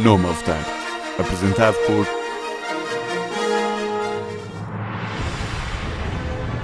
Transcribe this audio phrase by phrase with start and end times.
[0.00, 0.64] Nome a Votar.
[1.18, 2.06] Apresentado por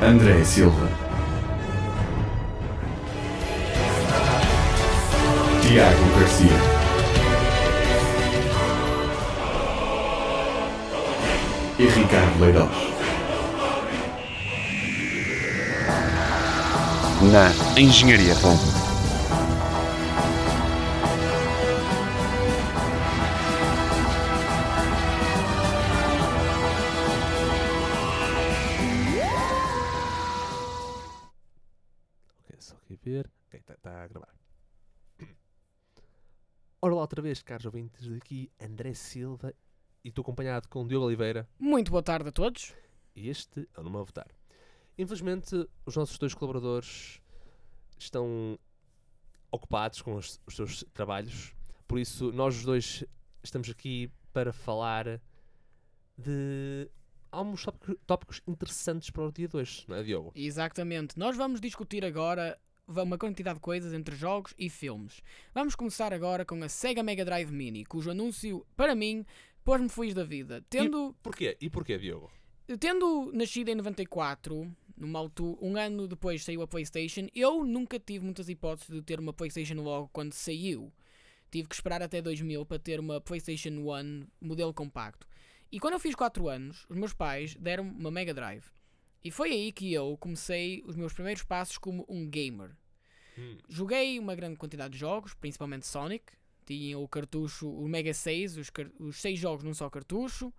[0.00, 0.88] André Silva,
[5.62, 6.74] Tiago Garcia,
[11.78, 12.68] e Ricardo Leirós.
[17.32, 18.83] Na Engenharia Roma.
[37.44, 39.54] Caros ouvintes, daqui André Silva
[40.02, 42.74] e estou acompanhado com Diogo Oliveira Muito boa tarde a todos.
[43.14, 44.28] e este é o Nome a Votar.
[44.96, 47.20] Infelizmente, os nossos dois colaboradores
[47.98, 48.58] estão
[49.50, 51.54] ocupados com os, os seus trabalhos,
[51.86, 53.04] por isso nós os dois
[53.42, 55.20] estamos aqui para falar
[56.16, 56.88] de
[57.30, 57.66] alguns
[58.06, 60.32] tópicos, interessantes para o dia 2, não é, Diogo?
[60.34, 61.18] Exatamente.
[61.18, 65.22] Nós vamos discutir agora uma quantidade de coisas entre jogos e filmes.
[65.54, 69.24] Vamos começar agora com a Sega Mega Drive Mini, cujo anúncio, para mim,
[69.64, 70.64] pôs-me feliz da vida.
[70.68, 71.56] Tendo, Porquê?
[71.60, 72.30] E porquê, Diogo?
[72.78, 78.24] tendo nascido em 94, numa altura, um ano depois saiu a PlayStation, eu nunca tive
[78.24, 80.92] muitas hipóteses de ter uma PlayStation logo quando saiu.
[81.50, 85.26] Tive que esperar até 2000 para ter uma PlayStation 1 modelo compacto.
[85.70, 88.64] E quando eu fiz 4 anos, os meus pais deram-me uma Mega Drive.
[89.24, 92.70] E foi aí que eu comecei os meus primeiros passos como um gamer.
[93.38, 93.56] Hum.
[93.68, 96.24] Joguei uma grande quantidade de jogos, principalmente Sonic.
[96.66, 100.52] Tinha o cartucho, o Mega 6, os, os 6 jogos num só cartucho.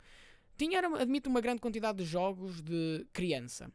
[0.57, 3.71] Tinha, admito, uma grande quantidade de jogos de criança.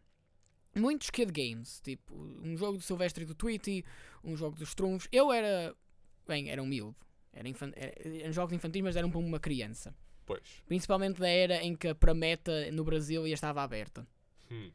[0.75, 3.85] Muitos kid games, tipo um jogo do Silvestre e do Tweety,
[4.23, 5.09] um jogo dos Trunfos.
[5.11, 5.75] Eu era.
[6.27, 6.97] Bem, era um miúdo.
[7.33, 9.95] Era infan- era- eram jogos infantis, mas eram para uma criança.
[10.25, 10.41] Pois.
[10.67, 14.07] Principalmente da era em que a Prameta no Brasil já estava aberta.
[14.51, 14.71] Hum.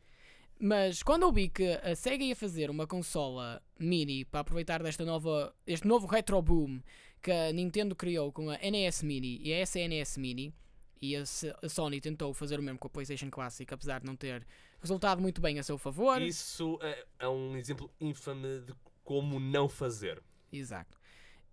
[0.60, 5.04] Mas quando eu vi que a Sega ia fazer uma consola mini para aproveitar desta
[5.04, 6.82] nova, este novo retro boom
[7.22, 10.54] que a Nintendo criou com a NES Mini e a SNES Mini,
[11.02, 11.24] e a,
[11.62, 14.46] a Sony tentou fazer o mesmo com a PlayStation Classic, apesar de não ter
[14.80, 16.22] resultado muito bem a seu favor.
[16.22, 18.74] Isso é, é um exemplo infame de
[19.04, 20.22] como não fazer.
[20.52, 20.98] Exato.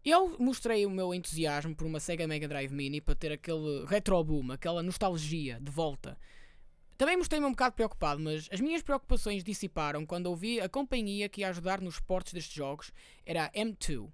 [0.05, 4.23] Eu mostrei o meu entusiasmo por uma Sega Mega Drive Mini para ter aquele retro
[4.23, 6.19] boom, aquela nostalgia de volta.
[7.03, 11.41] Também mostrei-me um bocado preocupado, mas as minhas preocupações dissiparam quando ouvi a companhia que
[11.41, 12.93] ia ajudar nos portes destes jogos
[13.27, 14.09] era a M2.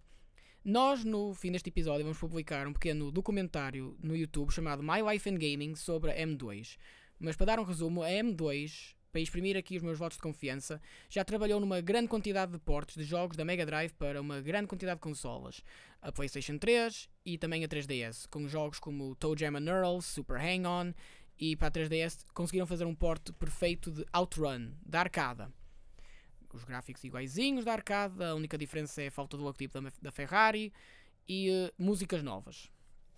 [0.65, 5.29] Nós, no fim deste episódio, vamos publicar um pequeno documentário no YouTube chamado My Life
[5.29, 6.79] in Gaming sobre a M2.
[7.21, 10.81] Mas para dar um resumo, a M2, para exprimir aqui os meus votos de confiança,
[11.11, 14.67] já trabalhou numa grande quantidade de portes de jogos da Mega Drive para uma grande
[14.67, 15.63] quantidade de consolas.
[16.01, 20.39] A PlayStation 3 e também a 3DS, com jogos como Toe Jam and Earl, Super
[20.39, 20.95] Hang-On
[21.39, 25.53] e para a 3DS conseguiram fazer um porte perfeito de Outrun, da arcada.
[26.53, 30.11] Os gráficos iguaizinhos da arcada, a única diferença é a falta do logotipo da, da
[30.11, 30.73] Ferrari
[31.29, 32.71] e eh, músicas novas.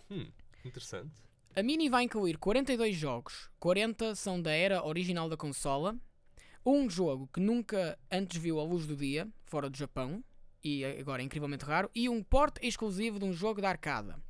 [0.09, 0.27] Hum,
[0.65, 1.11] interessante.
[1.55, 5.97] A Mini vai incluir 42 jogos, 40 são da era original da consola,
[6.65, 10.23] um jogo que nunca antes viu a luz do dia, fora do Japão,
[10.63, 14.21] e agora é incrivelmente raro, e um porte exclusivo de um jogo da arcada.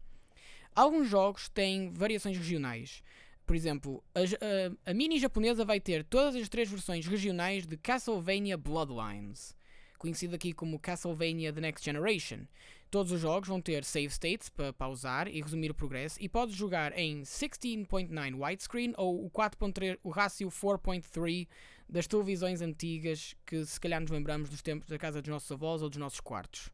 [0.74, 3.04] Alguns jogos têm variações regionais.
[3.46, 7.76] Por exemplo, a, a- a Mini japonesa vai ter todas as três versões regionais de
[7.78, 9.56] Castlevania Bloodlines,
[9.98, 12.46] conhecido aqui como Castlevania The Next Generation.
[12.90, 16.56] Todos os jogos vão ter save states para pausar e resumir o progresso e podes
[16.56, 21.48] jogar em 16.9 widescreen ou o 4.3, o rácio 4.3
[21.88, 25.82] das televisões antigas que se calhar nos lembramos dos tempos da casa dos nossos avós
[25.82, 26.70] ou dos nossos quartos.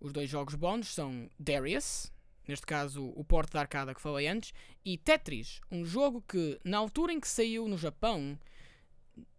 [0.00, 2.12] Os dois jogos bónus são Darius,
[2.46, 4.52] neste caso o porte da arcada que falei antes,
[4.84, 8.38] e Tetris, um jogo que na altura em que saiu no Japão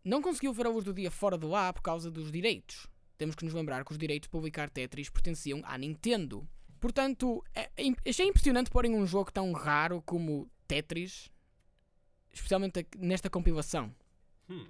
[0.03, 2.87] não conseguiu ver a luz do dia fora de lá por causa dos direitos.
[3.17, 6.47] Temos que nos lembrar que os direitos de publicar Tetris pertenciam à Nintendo.
[6.79, 11.31] Portanto, é- é- achei impressionante porem um jogo tão raro como Tetris,
[12.33, 13.93] especialmente nesta compilação.
[14.49, 14.67] Hum.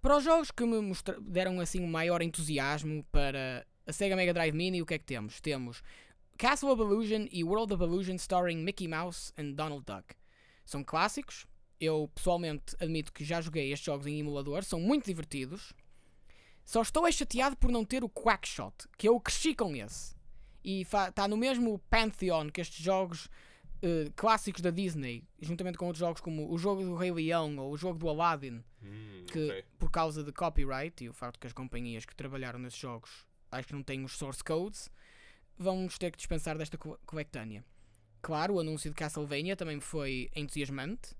[0.00, 0.80] Para os jogos que me
[1.22, 5.04] deram assim um maior entusiasmo para a Sega Mega Drive Mini, o que é que
[5.04, 5.40] temos?
[5.40, 5.82] Temos
[6.38, 10.14] Castle of Illusion e World of Illusion starring Mickey Mouse and Donald Duck.
[10.64, 11.46] São clássicos.
[11.80, 15.72] Eu pessoalmente admito que já joguei estes jogos em emulador, são muito divertidos.
[16.64, 20.14] Só estou é chateado por não ter o Quackshot, que eu cresci com esse.
[20.64, 23.28] E está no mesmo pantheon que estes jogos
[23.80, 27.72] eh, clássicos da Disney, juntamente com outros jogos como o jogo do Rei Leão ou
[27.72, 29.64] o jogo do Aladdin, Hum, que ok.
[29.78, 33.66] por causa de copyright e o facto que as companhias que trabalharam nesses jogos acho
[33.66, 34.88] que não têm os source codes,
[35.58, 37.64] vamos ter que dispensar desta co- coletânea.
[38.22, 41.16] claro, o anúncio de Castlevania também foi entusiasmante.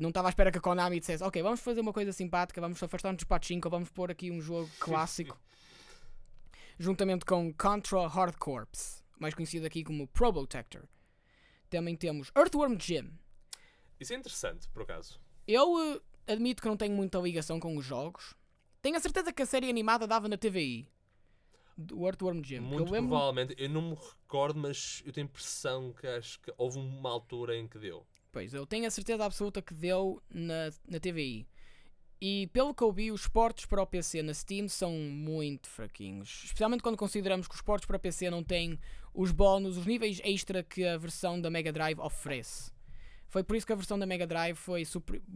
[0.00, 2.82] Não estava à espera que a Konami dissesse, ok, vamos fazer uma coisa simpática, vamos
[2.82, 5.38] afastar-nos dos pachinko, vamos pôr aqui um jogo clássico.
[6.78, 10.82] juntamente com Contra Hard Corps, mais conhecido aqui como Probotector.
[11.70, 13.10] Também temos Earthworm Jim.
[13.98, 15.18] Isso é interessante, por acaso.
[15.46, 15.66] Eu
[16.26, 18.34] eh, admito que não tenho muita ligação com os jogos.
[18.82, 20.86] Tenho a certeza que a série animada dava na TVI.
[21.76, 22.60] Do Earthworm Jim.
[22.60, 23.10] Muito eu lembro...
[23.10, 27.10] provavelmente, eu não me recordo, mas eu tenho a impressão que acho que houve uma
[27.10, 28.06] altura em que deu.
[28.32, 31.46] Pois, eu tenho a certeza absoluta que deu na, na TVI.
[32.20, 36.44] E pelo que eu vi, os portos para o PC na Steam são muito fraquinhos.
[36.44, 38.78] Especialmente quando consideramos que os portos para PC não têm
[39.12, 42.72] os bónus, os níveis extra que a versão da Mega Drive oferece.
[43.28, 44.82] Foi por isso que a versão da Mega Drive foi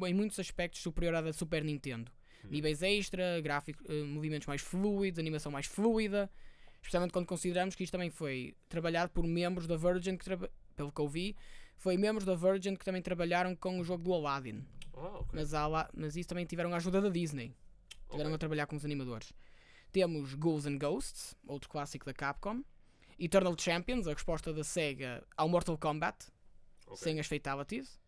[0.06, 2.10] em muitos aspectos superior à da Super Nintendo.
[2.48, 6.30] Níveis extra, gráfico, eh, movimentos mais fluidos, animação mais fluida.
[6.76, 10.24] Especialmente quando consideramos que isto também foi trabalhado por membros da Virgin, que
[10.74, 11.36] pelo que eu vi,
[11.76, 14.64] foi membros da Virgin que também trabalharam com o jogo do Aladdin.
[14.94, 15.28] Ah, ok.
[15.32, 17.54] Mas, lá, mas isso também tiveram a ajuda da Disney.
[18.08, 18.34] Tiveram Ok.
[18.34, 19.32] a trabalhar com os animadores.
[19.92, 22.62] Temos Ghouls and Ghosts, outro clássico da Capcom.
[23.18, 26.26] Eternal Champions, a resposta da SEGA ao Mortal Kombat,
[26.86, 26.96] Ok.
[26.98, 28.00] sem as Fatalities.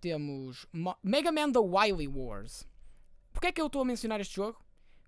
[0.00, 2.66] Temos Mo- Mega Man The Wily Wars.
[3.46, 4.60] Porquê é que eu estou a mencionar este jogo?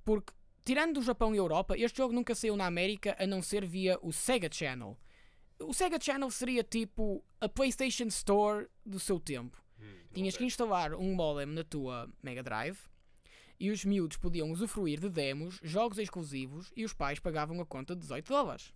[0.04, 0.32] Porque,
[0.64, 3.66] tirando o Japão e a Europa, este jogo nunca saiu na América a não ser
[3.66, 4.96] via o Sega Channel.
[5.58, 9.60] O Sega Channel seria tipo a PlayStation Store do seu tempo.
[9.80, 12.78] Hum, Tinhas que instalar um modem na tua Mega Drive
[13.58, 17.96] e os miúdos podiam usufruir de demos, jogos exclusivos e os pais pagavam a conta
[17.96, 18.72] de 18 dólares.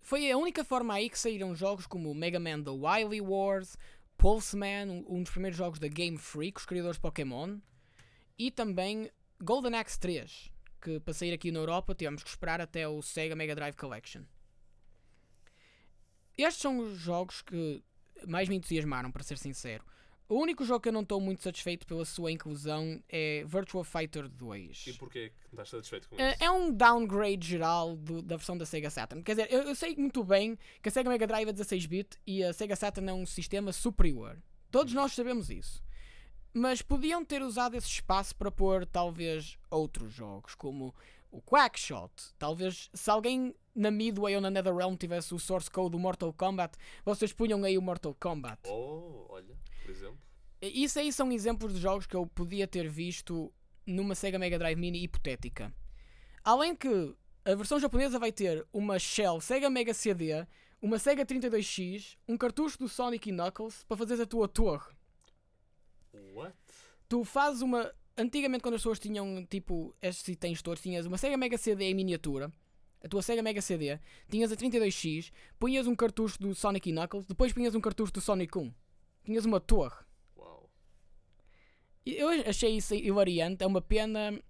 [0.00, 3.78] Foi a única forma aí que saíram jogos como Mega Man The Wily Wars,
[4.18, 7.60] Pulseman, um dos primeiros jogos da Game Freak, os criadores de Pokémon,
[8.38, 9.10] e também
[9.40, 10.50] Golden Axe 3,
[10.80, 14.22] que para sair aqui na Europa temos que esperar até o Sega Mega Drive Collection.
[16.36, 17.82] Estes são os jogos que
[18.26, 19.84] mais me entusiasmaram, para ser sincero.
[20.28, 24.28] O único jogo que eu não estou muito satisfeito pela sua inclusão é Virtua Fighter
[24.28, 24.86] 2.
[24.88, 26.42] E porquê que não estás satisfeito com É, isso?
[26.44, 29.22] é um downgrade geral do- da versão da Sega Saturn.
[29.22, 32.42] Quer dizer, eu, eu sei muito bem que a Sega Mega Drive é 16-bit e
[32.42, 34.36] a Sega Saturn é um sistema superior.
[34.70, 35.80] Todos nós sabemos isso.
[36.58, 40.94] Mas podiam ter usado esse espaço para pôr talvez outros jogos, como
[41.30, 42.10] o Quackshot.
[42.38, 46.78] Talvez se alguém na Midway ou na NetherRealm tivesse o source code do Mortal Kombat,
[47.04, 48.58] vocês punham aí o Mortal Kombat.
[48.70, 50.18] Oh, olha, por exemplo.
[50.62, 53.52] Isso aí são exemplos de jogos que eu podia ter visto
[53.84, 55.70] numa Sega Mega Drive Mini hipotética.
[56.42, 57.14] Além que
[57.44, 60.46] a versão japonesa vai ter uma Shell Sega Mega CD,
[60.80, 64.95] uma Sega 32X, um cartucho do Sonic e Knuckles para fazeres a tua torre.
[66.34, 66.54] What?
[67.08, 67.92] Tu fazes uma.
[68.16, 71.94] Antigamente, quando as pessoas tinham tipo estes itens todos, tinhas uma Sega Mega CD em
[71.94, 72.50] miniatura,
[73.04, 73.98] a tua Sega Mega CD,
[74.28, 78.20] tinhas a 32X, punhas um cartucho do Sonic e Knuckles, depois punhas um cartucho do
[78.20, 78.72] Sonic 1.
[79.24, 80.04] Tinhas uma torre.
[80.36, 80.70] Uau.
[82.04, 84.40] Eu achei isso hilariante, é uma pena.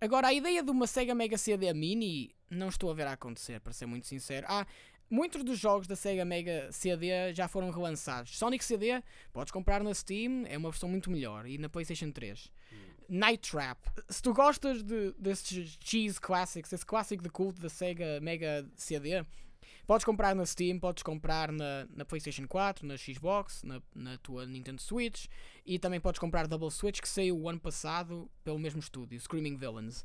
[0.00, 3.60] Agora, a ideia de uma Sega Mega CD Mini, não estou a ver a acontecer,
[3.60, 4.46] para ser muito sincero.
[4.48, 4.66] Há
[5.10, 8.36] muitos dos jogos da Sega Mega CD já foram relançados.
[8.36, 12.50] Sonic CD, podes comprar na Steam, é uma versão muito melhor, e na PlayStation 3.
[13.08, 18.20] Night Trap, se tu gostas de, desses cheese classics, esse clássico de culto da Sega
[18.20, 19.24] Mega CD,
[19.86, 24.44] podes comprar na Steam, podes comprar na, na PlayStation 4, na Xbox, na, na tua
[24.44, 25.26] Nintendo Switch.
[25.64, 29.56] E também podes comprar Double Switch que saiu o ano passado pelo mesmo estúdio, Screaming
[29.56, 30.04] Villains.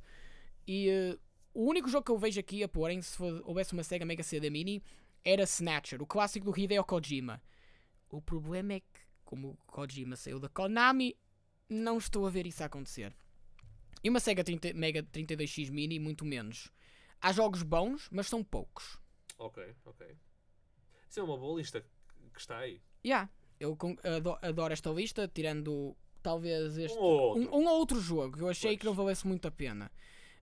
[0.67, 1.17] E eh,
[1.53, 4.23] o único jogo que eu vejo aqui a porém, se for- houvesse uma Sega Mega
[4.23, 4.83] CD Mini,
[5.23, 7.41] era Snatcher, o clássico do Hideo Kojima.
[8.09, 11.15] O problema é que, como o Kojima saiu da Konami,
[11.69, 13.15] não estou a ver isso acontecer.
[14.03, 16.71] E uma Sega 30 Mega 32X Mini, muito menos.
[17.21, 18.99] Há jogos bons, mas são poucos.
[19.37, 20.07] Ok, ok.
[21.09, 21.81] Isso é uma boa lista
[22.33, 22.81] que está aí.
[23.05, 23.29] Yeah,
[23.59, 23.77] eu
[24.41, 26.97] adoro esta lista, tirando talvez este.
[26.97, 27.41] Um ou outro.
[27.55, 28.79] Um, um ou outro jogo que eu achei Pois.
[28.79, 29.91] que não valesse muito a pena.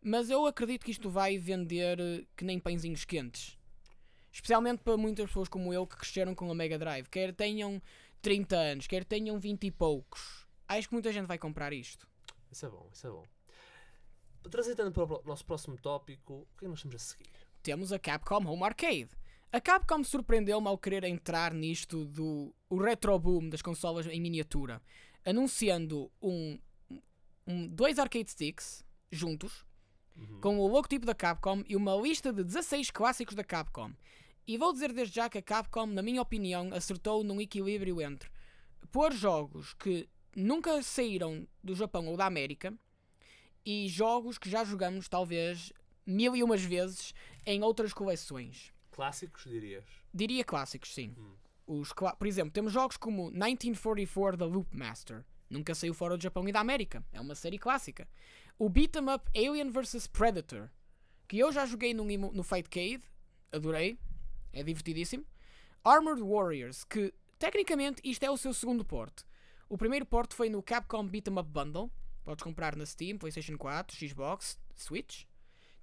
[0.02, 3.58] Mas eu acredito que isto vai vender eh, que nem pãezinhos quentes.
[4.32, 7.08] Especialmente para muitas pessoas como eu que cresceram com a Mega Drive.
[7.10, 7.82] Quer tenham
[8.22, 10.48] 30 anos, quer tenham 20 e poucos.
[10.68, 12.08] Acho que muita gente vai comprar isto.
[12.52, 13.26] Isso é bom, isso é bom.
[14.50, 17.30] Transitando para o nosso próximo tópico, o que é que nós estamos a seguir?
[17.62, 19.10] Temos a Capcom Home Arcade.
[19.52, 24.82] A Capcom surpreendeu-me ao querer entrar nisto do o retro boom das consolas em miniatura,
[25.26, 26.58] anunciando um,
[27.46, 29.66] um- dois arcade sticks juntos,
[30.42, 33.92] com o logotipo da Capcom e uma lista de 16 clássicos da Capcom.
[34.48, 38.30] E vou dizer desde já que a Capcom, na minha opinião, acertou num equilíbrio entre
[38.92, 42.74] pôr jogos que nunca saíram do Japão ou da América
[43.66, 45.72] e jogos que já jogamos talvez
[46.06, 47.14] mil e umas vezes
[47.46, 48.74] em outras coleções.
[48.92, 49.86] Clássicos, dirias?
[50.14, 51.14] Diria clássicos, sim.
[51.18, 51.36] Hum.
[51.68, 55.24] Os Por exemplo, temos jogos como 1944 The Loop Master.
[55.50, 57.04] Nunca saiu fora do Japão e da América.
[57.14, 58.08] É uma série clássica.
[58.62, 60.70] O beat 'em up Alien vs Predator,
[61.30, 63.02] que eu já joguei no, no Fightcade,
[63.54, 63.98] adorei,
[64.52, 65.26] é divertidíssimo.
[65.82, 69.24] Armored Warriors, que tecnicamente isto é o seu segundo porte.
[69.70, 71.90] O primeiro porte foi no Capcom Beat 'em Up Bundle.
[72.26, 75.24] Podes comprar na Steam, PlayStation 4, Xbox, Switch.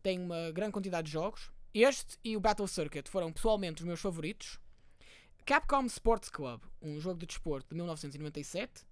[0.02, 1.50] Tem uma grande quantidade de jogos.
[1.72, 4.60] Este e o Battle Circuit foram pessoalmente os meus favoritos.
[5.46, 8.84] Capcom Sports Club, um jogo de desporto de 1997.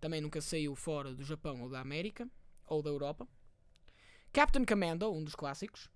[0.00, 2.28] Também nunca saiu fora do Japão ou da América
[2.70, 3.28] ou da Europa.
[4.32, 5.90] Captain Commando, um dos clássicos.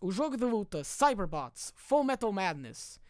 [0.00, 3.00] O jogo de luta Cyberbots Full Metal Madness,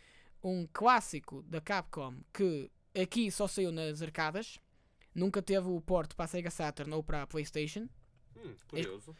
[0.42, 4.58] um clássico da Capcom que aqui só saiu nas arcadas.
[5.14, 7.86] Nunca teve o porte para a Sega Saturn ou para a PlayStation.
[8.36, 9.14] Hum, curioso.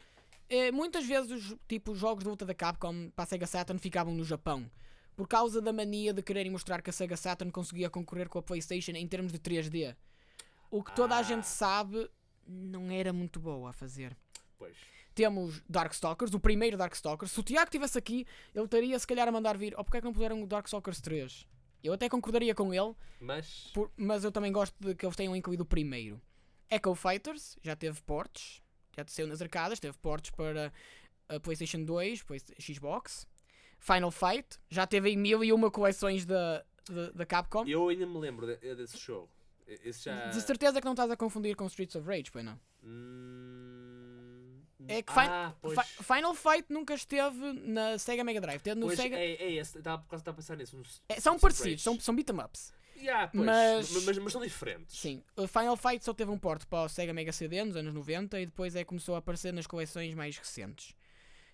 [0.49, 4.15] Eh, muitas vezes os tipo, jogos de luta da Capcom para a Sega Saturn ficavam
[4.15, 4.71] no Japão.
[5.15, 8.43] Por causa da mania de quererem mostrar que a Sega Saturn conseguia concorrer com a
[8.43, 9.95] PlayStation em termos de 3D.
[10.71, 11.23] O que toda a Ah.
[11.23, 12.11] gente sabe
[12.47, 14.17] não era muito boa a fazer.
[14.59, 14.77] Pois.
[15.15, 17.33] Temos Darkstalkers, o primeiro Darkstalkers.
[17.33, 19.75] Se o Tiago estivesse aqui, ele estaria se calhar a mandar vir.
[19.77, 21.47] Oh, porque é que não puseram o Darkstalkers 3?
[21.85, 23.71] Eu até concordaria com ele, Mas.
[23.75, 26.21] por- mas eu também gosto de que eles tenham incluído o primeiro.
[26.71, 28.63] Echo Fighters já teve portes,
[28.97, 30.73] já saiu nas arcadas, teve portes para
[31.29, 33.27] a PlayStation 2, Play- Xbox.
[33.81, 37.67] Final Fight já teve em mil e uma coleções da, da, da Capcom.
[37.67, 39.29] Eu ainda me lembro de- desse jogo.
[39.85, 40.29] Esse já.
[40.29, 42.59] De certeza que não estás a confundir com Streets of Rage, pois não?
[42.83, 44.63] Hum...
[44.89, 45.55] É que ah.
[45.63, 48.61] Fi- Final Fight nunca esteve na Sega Mega Drive.
[48.61, 49.17] Teve no Pois, Sega...
[49.17, 49.79] é, é esse.
[49.79, 50.77] Estava estar a pensar nisso.
[51.09, 52.73] É, são parecidos, são, são beat 'em ups.
[52.97, 53.47] Yeah, mas-
[53.93, 54.05] mas...
[54.05, 54.97] Mas, mas são diferentes.
[54.99, 57.93] Sim, o Final Fight só teve um porte para o Sega Mega CD nos anos
[57.95, 60.95] 90 e depois é que começou a aparecer nas coleções mais recentes.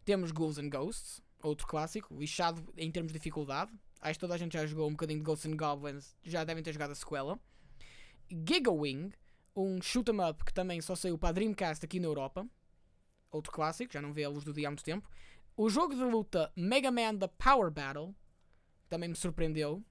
[0.04, 3.70] Temos Ghouls and Ghosts, outro clássico, lixado em termos de dificuldade.
[4.00, 6.62] Acho que toda a gente já jogou um bocadinho de Ghosts and Goblins, já devem
[6.62, 7.38] ter jogado a sequela.
[8.30, 9.12] Gigawing,
[9.54, 12.46] um shoot 'em up que também só saiu para a Dreamcast aqui na Europa.
[13.30, 15.08] Outro clássico, já não vê a luz do dia há muito tempo.
[15.56, 18.14] O jogo de luta Mega Man The Power Battle
[18.88, 19.84] também me surpreendeu.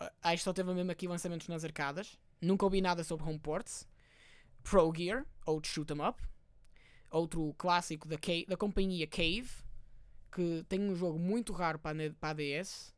[0.00, 2.18] Uh, acho que só teve mesmo aqui lançamentos nas arcadas.
[2.40, 3.88] Nunca ouvi nada sobre home ports.
[4.62, 6.22] Pro Gear, outro shoot 'em up.
[7.10, 8.16] Outro clássico da,
[8.48, 9.48] da companhia Cave,
[10.32, 12.94] que tem um jogo muito raro para para a DS.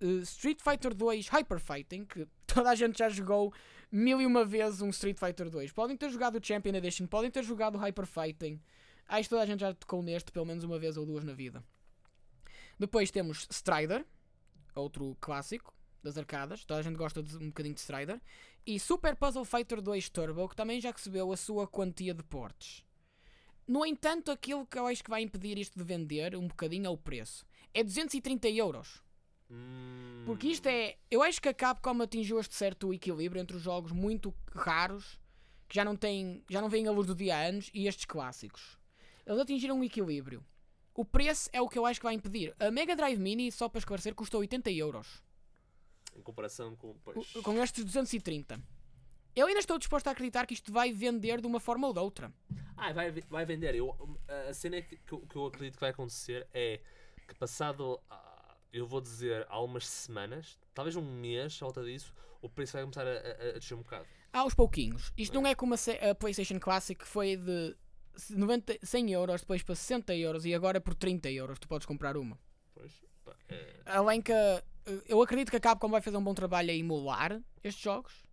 [0.00, 3.52] Uh, Street Fighter 2 Hyper Fighting, que toda a gente já jogou
[3.90, 5.72] mil e uma vezes um Street Fighter 2.
[5.72, 8.60] Podem ter jogado o Champion Edition, podem ter jogado o Hyper Fighting.
[9.08, 11.32] Acho que toda a gente já tocou neste pelo menos uma vez ou duas na
[11.32, 11.64] vida.
[12.78, 14.04] Depois temos Strider,
[14.74, 15.72] outro clássico
[16.02, 16.64] das arcadas.
[16.64, 18.20] Toda a gente gosta de um bocadinho de Strider.
[18.66, 22.84] E Super Puzzle Fighter 2 Turbo, que também já recebeu a sua quantia de portes.
[23.66, 26.90] No entanto, aquilo que eu acho que vai impedir isto de vender um bocadinho é
[26.90, 27.44] o preço.
[27.74, 29.02] É 230 euros.
[29.50, 30.96] Hum, Porque isto é.
[31.10, 35.18] Eu acho que a Capcom atingiu este certo equilíbrio entre os jogos muito raros,
[35.68, 36.42] que já não têm.
[36.50, 38.78] já não vêm à luz do dia há anos, e estes clássicos.
[39.24, 40.44] Eles atingiram um equilíbrio.
[40.94, 42.54] O preço é o que eu acho que vai impedir.
[42.58, 45.22] A Mega Drive Mini, só para esclarecer, custou 80 euros.
[46.14, 46.94] Em comparação com.
[47.04, 47.32] Pois.
[47.42, 48.58] Com estes 230.
[49.34, 52.00] Eu ainda estou disposto a acreditar que isto vai vender de uma forma ou de
[52.00, 52.32] outra.
[52.74, 53.74] Ah, vai, vai vender.
[53.74, 53.94] Eu,
[54.48, 56.80] a cena que, que, eu- acredito que vai acontecer é
[57.28, 58.00] que passado,
[58.76, 63.06] eu vou dizer, algumas semanas, talvez um mês, à volta disso, o preço vai começar
[63.06, 64.06] a, a, a descer um bocado.
[64.32, 65.12] Aos pouquinhos.
[65.16, 67.74] Isto não é como a, a PlayStation Classic que foi de
[68.30, 72.16] 90, 100 euros, depois para 60 euros e agora por 30 euros tu podes comprar
[72.16, 72.38] uma.
[72.74, 72.92] Pois,
[73.24, 74.62] pá, é, Além que eh,
[75.06, 78.24] eu acredito que a Capcom vai fazer um bom trabalho a emular estes jogos.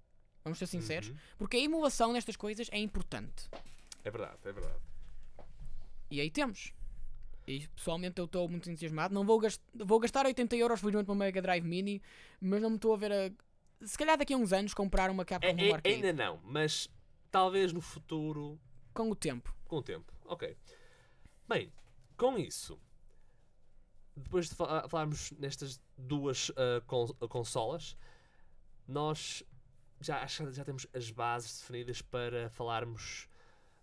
[0.44, 1.10] Vamos ser sinceros.
[1.10, 1.16] Uhum.
[1.38, 3.50] Porque a emulação nestas coisas é importante.
[4.04, 4.80] é verdade, é verdade.
[6.12, 6.74] E aí temos.
[7.46, 9.14] E pessoalmente eu estou muito entusiasmado.
[9.14, 12.02] Não vou, gast vou gastar 80 euros felizmente para uma Mega Drive Mini,
[12.40, 13.86] mas não me estou a ver a.
[13.86, 15.96] Se calhar daqui a uns anos comprar uma Capcom É, é- Arcade.
[15.96, 16.88] ainda não, mas
[17.30, 18.58] talvez no futuro,
[18.94, 19.54] Com o tempo.
[19.68, 20.14] com o tempo.
[20.26, 20.56] Ok.
[21.48, 21.72] Bem,
[22.16, 22.80] com isso,
[24.16, 27.98] depois de fa- falarmos nestas duas ah, con- consolas,
[28.88, 29.44] nós
[30.00, 33.28] já, já temos as bases definidas para falarmos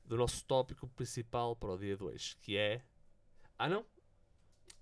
[0.05, 2.83] do nosso tópico principal para o dia 2, que é.
[3.63, 3.85] Ah, não?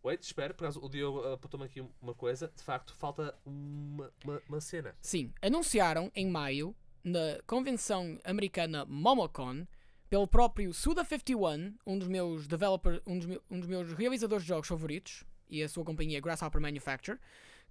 [0.04, 2.46] Wait, espera, por acaso o Diogo ah, apontou-me aqui uma coisa.
[2.56, 4.94] De facto, falta uma, uma, uma cena.
[5.02, 9.66] Sim, anunciaram em maio, na convenção americana Momocon,
[10.08, 14.68] pelo próprio Suda51, um dos meus developer, um dos, um dos meus realizadores de jogos
[14.68, 17.18] favoritos, e a sua companhia Grasshopper Manufacture,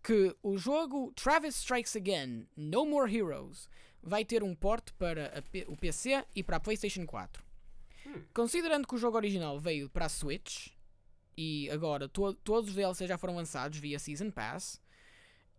[0.04, 3.70] que o jogo Travis Strikes Again No More Heroes
[4.04, 7.42] vai ter um porte para P- o PC e para a PlayStation 4.
[8.06, 8.22] Hum.
[8.34, 10.68] Considerando que o jogo original veio para a Switch
[11.38, 14.82] e agora to- todos os DLCs já foram lançados via Season Pass.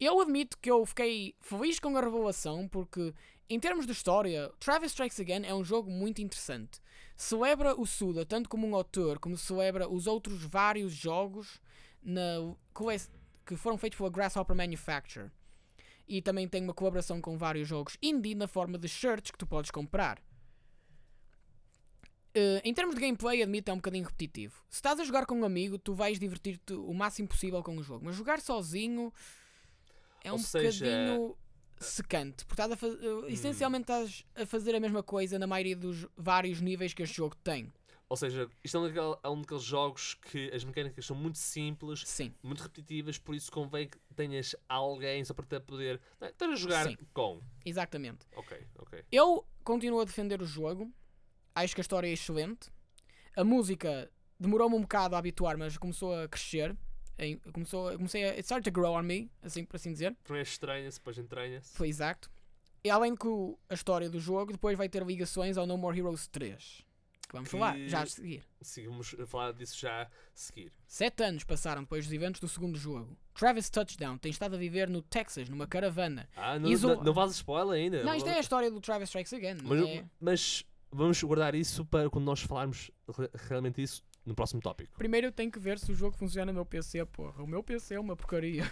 [0.01, 3.15] Eu admito que eu fiquei feliz com a revelação porque,
[3.49, 6.81] em termos de história, Travis Strikes Again é um jogo muito interessante.
[7.17, 11.61] Celebra o Suda tanto como um autor, como celebra os outros vários jogos
[12.03, 12.55] na
[13.45, 15.31] que foram feitos pela Grasshopper Manufacture.
[16.07, 19.47] E também tem uma colaboração com vários jogos indie na forma de shirts que tu
[19.47, 20.21] podes comprar.
[22.41, 24.63] Eh, em termos de gameplay, admito, é um bocadinho repetitivo.
[24.71, 27.83] Se estás a jogar com um amigo, tu vais divertir-te o máximo possível com o
[27.83, 28.05] jogo.
[28.05, 29.13] Mas jogar sozinho
[30.23, 31.37] é Ou um seja- bocadinho
[31.81, 32.45] secante.
[32.45, 33.25] Porque estás a faz- Hum.
[33.27, 37.17] eh, essencialmente estás a fazer a mesma coisa na maioria dos vários níveis que este
[37.17, 37.73] jogo tem.
[38.09, 41.37] Ou seja, isto é um, daquele- é um daqueles jogos que as mecânicas são muito
[41.39, 46.27] simples, Sim, muito repetitivas, por isso convém que tenhas alguém só para te poder não
[46.29, 46.97] é, estar a jogar Sim.
[47.13, 47.41] com.
[47.67, 48.27] exatamente.
[48.35, 49.05] Ok, ok.
[49.13, 50.91] Eu continuo a defender o jogo.
[51.65, 52.71] Acho que a história é excelente.
[53.37, 56.77] A música demorou-me um bocado a habituar, mas começou a crescer.
[57.53, 58.29] Começou, comecei a.
[58.31, 60.15] It started to grow on me, assim por assim dizer.
[60.23, 61.77] Primeiro estranha-se, depois entranha-se.
[61.77, 62.31] Foi exato.
[62.85, 63.27] E além que
[63.69, 66.87] a história do jogo depois vai ter ligações ao No More Heroes 3.
[67.29, 68.43] Que vamos Que- falar já a seguir.
[68.63, 70.73] Seguimos a falar disso já a seguir.
[70.87, 73.19] Sete anos passaram depois dos eventos do segundo jogo.
[73.35, 76.27] Travis Touchdown tem estado a viver no Texas, numa caravana.
[76.35, 78.03] Ah, não, Iso- não, não fazes spoiler ainda.
[78.05, 79.59] Não, isto é a história do Travis Strikes Again.
[79.63, 80.05] Mas, é?
[80.19, 84.97] mas vamos guardar isso para quando nós falarmos re- realmente isso no próximo tópico.
[84.99, 87.43] Primeiro eu tenho que ver se o jogo funciona no meu PC, porra.
[87.43, 88.71] O meu PC é uma porcaria.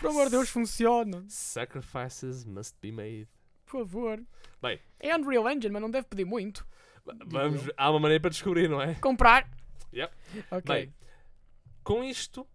[0.00, 1.24] Por amor de Deus, funciona.
[1.28, 3.28] Sacrifices must be made.
[3.64, 4.22] Por favor.
[4.60, 4.78] Bem.
[5.00, 6.66] É Unreal Engine, mas não deve pedir muito.
[7.26, 8.94] Vamos, há uma maneira para descobrir, não é?
[8.96, 9.48] Comprar.
[9.92, 10.12] Yep.
[10.50, 10.62] Ok.
[10.74, 10.94] Bem,
[11.82, 12.46] com isto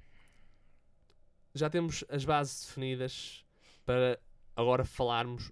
[1.54, 3.46] já temos as bases definidas
[3.86, 4.20] para
[4.56, 5.52] agora falarmos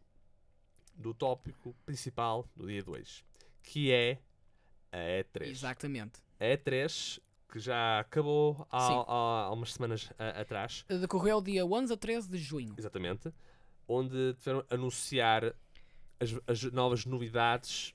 [0.98, 3.24] do tópico principal do dia 2,
[3.64, 4.18] que é
[4.92, 5.48] a E3.
[5.50, 6.20] Exatamente.
[6.40, 11.94] A E3 que já acabou há, há- há umas semanas a- atrás, Decorreu dia 11
[11.94, 12.74] a 13 de junho.
[12.78, 13.32] exatamente,
[13.88, 15.46] onde tiveram a anunciar
[16.20, 17.94] as, as novas novidades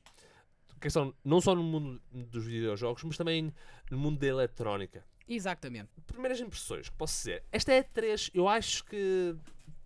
[0.81, 3.53] que são não só no mundo dos videojogos, mas também
[3.90, 5.05] no mundo da eletrónica.
[5.29, 5.90] Exatamente.
[6.07, 7.44] primeiras impressões que posso dizer.
[7.53, 9.37] Esta E3 eu acho que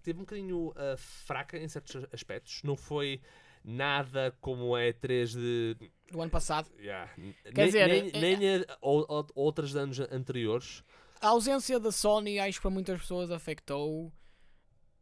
[0.07, 2.63] teve um bocadinho ah, fraca em certos aspectos.
[2.63, 3.21] Não foi
[3.65, 5.77] nada como a E3 de.
[6.11, 6.71] Do ano passado.
[6.79, 10.85] yeah, Quer nem, dizer, nem, é- nem a, ou, ou- outras de anos anteriores.
[11.21, 14.13] A ausência da Sony, acho que para muitas pessoas afetou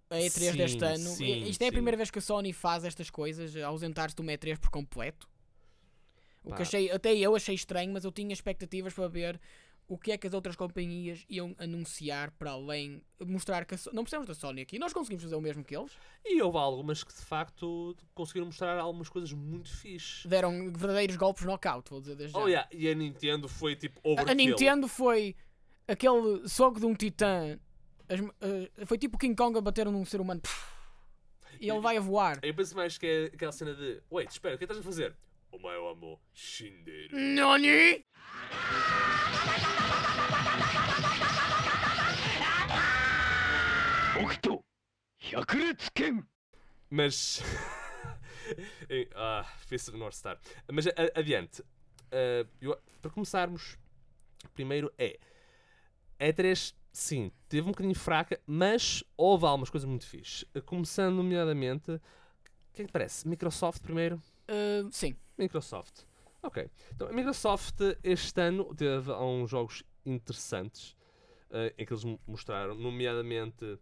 [0.09, 1.11] a E3 Sim, deste ano.
[1.11, 1.73] sim, Isto é a sim.
[1.75, 5.29] primeira vez que a Sony faz estas coisas, ausentar-se uma E3 por completo.
[6.43, 6.57] O Pá.
[6.57, 9.41] que achei, até eu achei estranho, mas eu tinha expectativas para ver
[9.87, 14.03] o que é que as outras companhias iam anunciar para além, mostrar que a não
[14.03, 15.93] precisamos da Sony aqui, nós conseguimos fazer o mesmo que eles.
[16.25, 20.27] E houve algumas que de facto conseguiram mostrar algumas coisas muito fixe.
[20.27, 22.43] Deram verdadeiros golpes knockout, vou dizer desde já.
[22.43, 24.33] Oh, yeah, E a Nintendo foi tipo A- overkill.
[24.33, 25.37] A Nintendo foi
[25.87, 27.59] aquele soco de um titã.
[28.09, 30.41] As- eh, foi tipo o King Kong a bater num ser humano.
[31.61, 32.41] E ele vai a voar.
[32.43, 35.15] Eu penso mais que é aquela cena de Wait, espera, o que estás a fazer?
[35.55, 37.17] O meu amor, Shinderu.
[37.17, 38.05] Nani?
[46.91, 47.41] Mas.
[48.91, 49.47] Em- ah,
[49.91, 50.39] of North Star.
[50.73, 51.63] Mas adiante.
[52.11, 53.79] Ah, eu- para começarmos,
[54.55, 55.19] primeiro é.
[56.19, 60.45] A E3, sim, teve um bocadinho fraca, mas houve algumas coisas muito fixe.
[60.55, 61.93] Ah, Começando, nomeadamente.
[61.93, 62.01] O
[62.75, 63.27] que é que parece?
[63.29, 64.21] Microsoft primeiro?
[64.49, 65.17] Eh, sim.
[65.39, 66.03] Microsoft.
[66.43, 66.69] Ok.
[66.95, 70.97] Então, a Microsoft este ano teve uns jogos interessantes
[71.51, 73.79] eh, em que eles mo- mostraram, nomeadamente.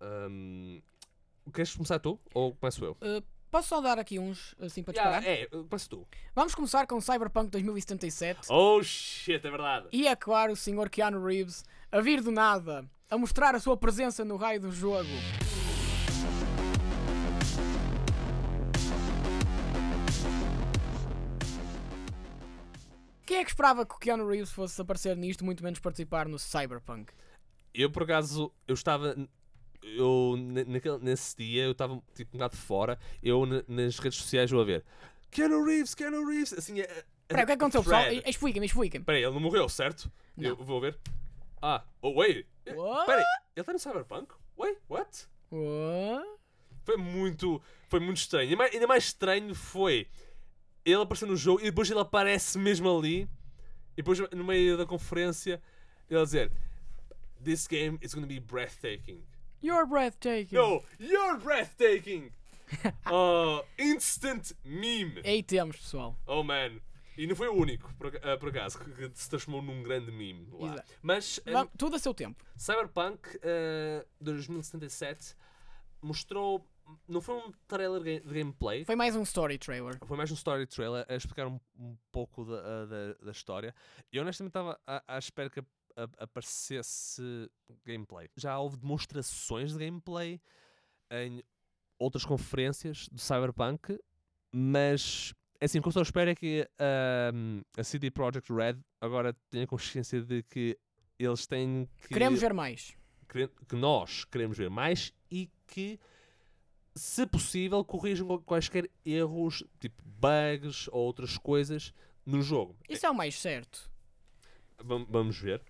[0.00, 0.82] Um,
[1.52, 2.20] queres começar tu?
[2.34, 2.96] Ou começo eu?
[3.00, 5.40] Eh, posso só dar aqui uns assim para Yeah, disparar?
[5.40, 6.06] é, começa tu.
[6.34, 8.52] Vamos começar com Cyberpunk 2077.
[8.52, 9.88] Oh shit, é verdade.
[9.92, 10.90] E é claro, o Sr.
[10.90, 15.08] Keanu Reeves a vir do nada, a mostrar a sua presença no raio do jogo.
[23.26, 26.38] Quem é que esperava que o Keanu Reeves fosse aparecer nisto, muito menos participar no
[26.38, 27.12] Cyberpunk?
[27.72, 29.16] Eu por acaso, eu estava.
[29.82, 30.34] Eu,
[30.66, 32.98] naquele, nesse dia, eu estava tipo um bocado fora.
[33.22, 34.84] Eu na- nas redes sociais vou a ver.
[35.30, 36.52] Keanu Reeves, Keanu Reeves.
[36.52, 38.02] Assim, a- Espera, o que é que aconteceu, pessoal?
[38.26, 39.02] Explica-me, explica-me.
[39.02, 40.10] Espera aí, ele não morreu, certo?
[40.36, 40.50] Não.
[40.50, 40.98] Eu vou ver.
[41.60, 42.46] Ah, oh wait.
[42.74, 43.00] What?
[43.00, 44.34] Espera ele está no Cyberpunk?
[44.58, 45.26] Wait, what?
[45.50, 46.26] What?
[46.84, 48.44] Foi muito, foi muito estranho.
[48.50, 50.06] Ainda mais, ainda mais estranho foi
[50.84, 53.22] ele aparecer no jogo e depois ele aparece mesmo ali
[53.92, 55.60] e depois no meio da conferência
[56.08, 56.52] ele dizer
[57.42, 59.22] This game is going to be breathtaking.
[59.60, 60.56] You're breathtaking.
[60.56, 62.30] No, you're breathtaking!
[63.10, 65.20] oh, instant meme.
[65.24, 66.16] Aí temos, pessoal.
[66.26, 66.80] Oh man.
[67.16, 70.72] E não foi o único, por, por acaso, que, se transformou num grande meme lá.
[70.72, 70.92] Exato.
[71.00, 72.44] Mas ah, Va- Tudo a seu tempo.
[72.56, 75.36] Cyberpunk ah, 2077
[76.02, 76.66] mostrou.
[77.08, 79.98] Não foi um trailer de gameplay, Foi mais um story trailer.
[80.06, 83.74] foi mais um story trailer a explicar um, um pouco da, da, da história.
[84.12, 85.66] E honestamente estava à, à espera que ap-
[85.96, 87.50] ap- aparecesse
[87.84, 88.28] gameplay.
[88.36, 90.40] Já houve demonstrações de gameplay
[91.10, 91.42] em
[91.98, 93.98] outras conferências do Cyberpunk,
[94.52, 98.76] mas assim, o que eu estou à espera é que ahm, a CD Projekt Red
[99.00, 100.78] agora tenha consciência de que
[101.18, 102.08] eles têm que.
[102.08, 102.94] Queremos ver mais.
[103.28, 105.98] que nós queremos ver mais e que,
[106.94, 111.92] se possível, corrijam quaisquer erros, tipo bugs ou outras coisas
[112.24, 112.76] no jogo.
[112.88, 113.90] Isso é o mais certo.
[114.82, 115.62] Vam- Vamos ver.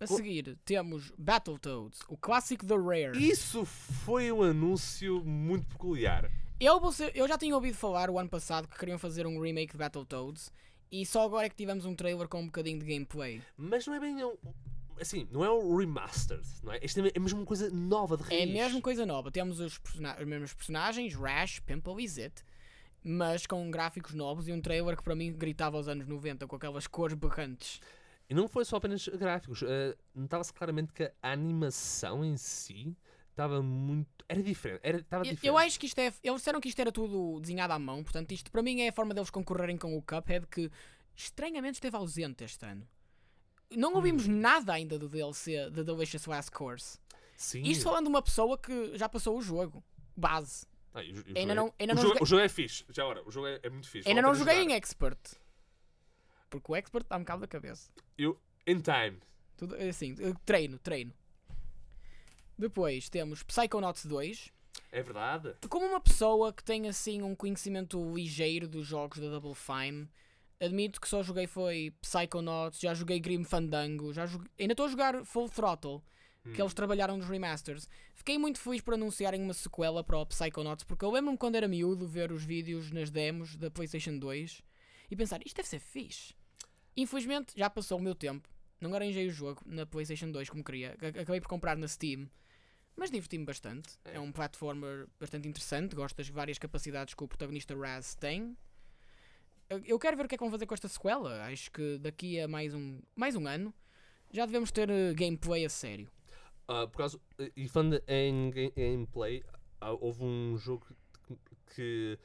[0.00, 3.12] A seguir temos Battletoads, o clássico da Rare.
[3.22, 6.30] Isso foi um anúncio muito peculiar.
[6.58, 9.72] Eu, ser- eu já tinha ouvido falar o ano passado que queriam fazer um remake
[9.72, 10.50] de Battletoads
[10.90, 13.42] e só agora é que tivemos um trailer com um bocadinho de gameplay.
[13.56, 14.24] Mas não é bem.
[14.24, 14.36] um-
[15.00, 16.80] Assim, não é um remastered, não é?
[16.84, 18.50] Isto é mesmo uma coisa nova de É raiz.
[18.52, 19.30] mesmo coisa nova.
[19.30, 22.44] Temos os, os mesmos personagens, Rash, Pimple e Zit,
[23.02, 26.56] mas com gráficos novos e um trailer que para mim gritava aos anos 90 com
[26.56, 27.80] aquelas cores berrantes.
[28.28, 29.62] E não foi só apenas gráficos.
[29.62, 32.94] eh, Notava-se claramente que a animação em si
[33.30, 34.08] estava muito.
[34.28, 34.80] Era diferente.
[34.84, 35.46] Era, estava Eu, diferente.
[35.48, 36.12] eu acho que isto é.
[36.22, 38.92] Eles disseram que isto era tudo desenhado à mão, portanto, isto para mim é a
[38.92, 40.70] forma deles concorrerem com o Cuphead que
[41.16, 42.86] estranhamente esteve ausente este ano.
[43.76, 44.40] Não ouvimos Hum.
[44.40, 46.98] nada ainda do DLC The Delicious Last Course.
[47.36, 47.62] Sim.
[47.62, 49.82] Isto falando de uma pessoa que já passou o jogo,
[50.16, 50.66] base.
[50.92, 52.84] Ah, Ainda jogo é- não- ainda o não jogo, joguei- o jogo é fixe.
[52.90, 54.08] Já agora, o jogo é, é muito fixe.
[54.08, 54.70] Ainda não joguei jogar.
[54.70, 55.18] em Expert.
[56.50, 57.88] Porque o Expert um bocado da cabeça.
[58.18, 59.18] Eu, in time.
[59.56, 61.12] Tudo assim, eh, treino, treino.
[62.58, 64.52] Depois temos Psychonauts 2.
[64.92, 65.54] É verdade.
[65.68, 70.08] Como uma pessoa que tem assim um conhecimento ligeiro dos jogos da Double Fine,
[70.60, 74.48] admito que só joguei foi Psychonauts, já joguei Grim Fandango, já joguei...
[74.58, 76.02] ainda estou a jogar Full Throttle,
[76.54, 77.88] que eles trabalharam nos remasters.
[78.14, 81.68] Fiquei muito feliz por anunciarem uma sequela para o Psychonauts, porque eu lembro-me quando era
[81.68, 84.62] miúdo ver os vídeos nas demos da PlayStation 2
[85.10, 86.34] e pensar, isto deve ser fixe.
[86.96, 88.48] Infelizmente já passou o meu tempo,
[88.80, 92.28] não arranjei o jogo na PlayStation 2 como queria, Ac- acabei por comprar na Steam.
[92.96, 93.88] Mas diverti-me bastante.
[94.04, 94.16] É.
[94.16, 94.20] É.
[94.20, 95.94] um platformer bastante interessante.
[95.94, 98.56] Gosto das várias capacidades que o protagonista Raz tem.
[99.70, 101.44] Eu- quero ver o que é que vão fazer com esta sequela.
[101.44, 103.72] Acho que daqui a mais um, mais um ano
[104.32, 106.10] já devemos ter eh, gameplay a sério.
[106.66, 107.20] Ah, por causa,
[107.56, 109.42] e falando em ga- gameplay,
[109.80, 110.86] ah, houve um jogo
[111.74, 112.18] que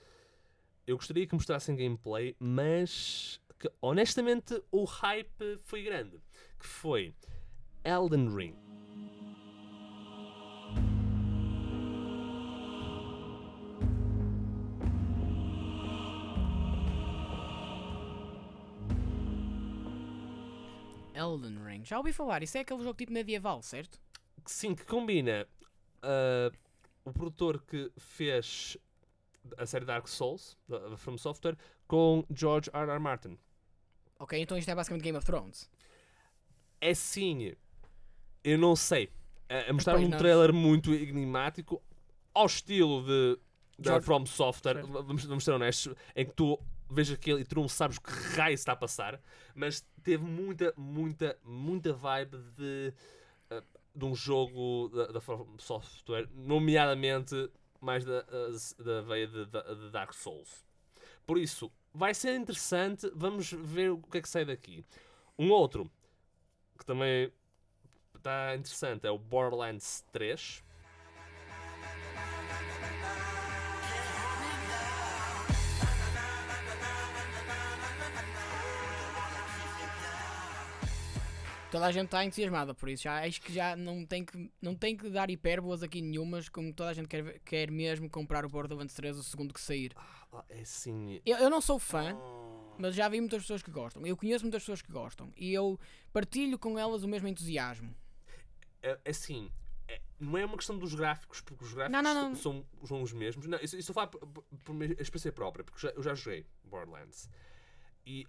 [0.87, 6.17] eu gostaria que mostrassem gameplay, mas que honestamente o hype foi grande.
[6.59, 7.13] Que foi
[7.83, 8.55] Elden Ring.
[21.25, 21.83] Elden Ring.
[21.85, 22.43] Já ouvi falar.
[22.43, 23.99] Isso é aquele jogo tipo medieval, certo?
[24.47, 25.47] sim, que combina
[26.03, 26.51] ah,
[27.03, 28.77] o produtor que fez
[29.57, 31.55] a série Dark Souls, da From Software,
[31.87, 32.89] com George R.
[32.91, 32.99] R.
[32.99, 33.37] Martin.
[34.19, 35.69] Ok, então isto é basicamente Game of Thrones.
[36.79, 37.53] É sim,
[38.43, 39.11] eu não sei.
[39.49, 41.81] A, a mostrar Pois um trailer muito enigmático,
[42.33, 43.39] ao estilo de
[43.77, 46.59] da George- From Software, vamos, vamos ser honestos, em que tu
[46.89, 49.19] vês aquilo e tu não sabes o que raio está a passar,
[49.53, 52.93] mas teve muita, muita, muita vibe de,
[53.49, 53.63] ah,
[53.95, 55.21] de um jogo da, da
[55.59, 57.49] Software, nomeadamente
[57.81, 60.65] mais da, ah, da veia de, da- de Dark Souls.
[61.25, 64.85] Por isso, vai ser interessante, vamos ver o que é que sai daqui.
[65.37, 65.91] Um outro
[66.77, 67.31] que também
[68.15, 70.63] está interessante é o Borderlands 3.
[81.75, 83.03] Toda a gente está entusiasmada por isso.
[83.03, 86.73] Já acho que já não tem que, não tem que dar hipérbolas aqui nenhumas, como
[86.73, 89.91] toda a gente quer, quer mesmo comprar o Borderlands 3 o segundo que sair.
[90.31, 91.19] Ah, é assim.
[91.25, 92.15] Eu, eu não sou fã,
[92.79, 94.05] mas já vi muitas pessoas que gostam.
[94.07, 95.77] Eu conheço muitas pessoas que gostam e eu
[96.13, 97.93] partilho com elas o mesmo entusiasmo.
[98.81, 99.51] É, é assim.
[99.89, 102.35] é- não é uma questão dos gráficos, porque os gráficos Não, não, não.
[102.37, 103.47] São, são os mesmos.
[103.47, 106.45] Não, isso, isso eu falo por, por, por experiência própria, porque já- eu já joguei
[106.63, 107.29] Borderlands.
[108.05, 108.25] E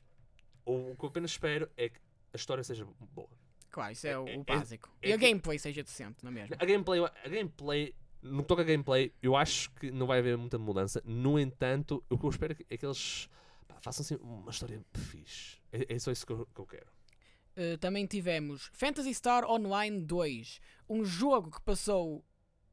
[0.65, 2.01] o, o que eu apenas espero é que
[2.37, 3.29] a história seja boa.
[3.71, 4.91] Claro, isso é, o, É- o é- básico.
[5.03, 6.57] é e a gameplay seja decente, não é mesmo?
[6.59, 10.37] A gameplay, a gameplay, no que toca a gameplay, eu acho que não vai haver
[10.39, 11.03] muita mudança.
[11.05, 13.29] No entanto, o que eu espero é que, é que eles
[13.69, 15.59] pá, façam assim uma história fixe.
[15.73, 16.87] É, é só isso que eu, que eu quero.
[17.57, 22.23] Uh, também tivemos Phantasy Star Online 2, um jogo que passou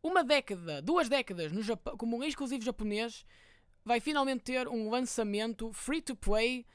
[0.02, 3.26] uma década, duas décadas no Japão, como um exclusivo japonês,
[3.86, 6.66] vai finalmente ter um lançamento free to play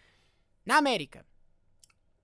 [0.65, 1.25] Na América,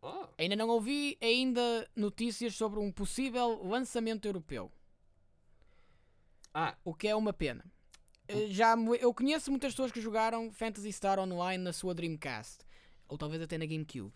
[0.07, 4.71] Oh, ainda não ouvi ainda notícias sobre um possível lançamento europeu,
[6.53, 7.65] ah, o que é uma pena.
[8.29, 12.59] Eh, Já eu conheço muitas pessoas que jogaram Phantasy Star Online na sua Dreamcast,
[13.09, 14.13] ou talvez até na GameCube.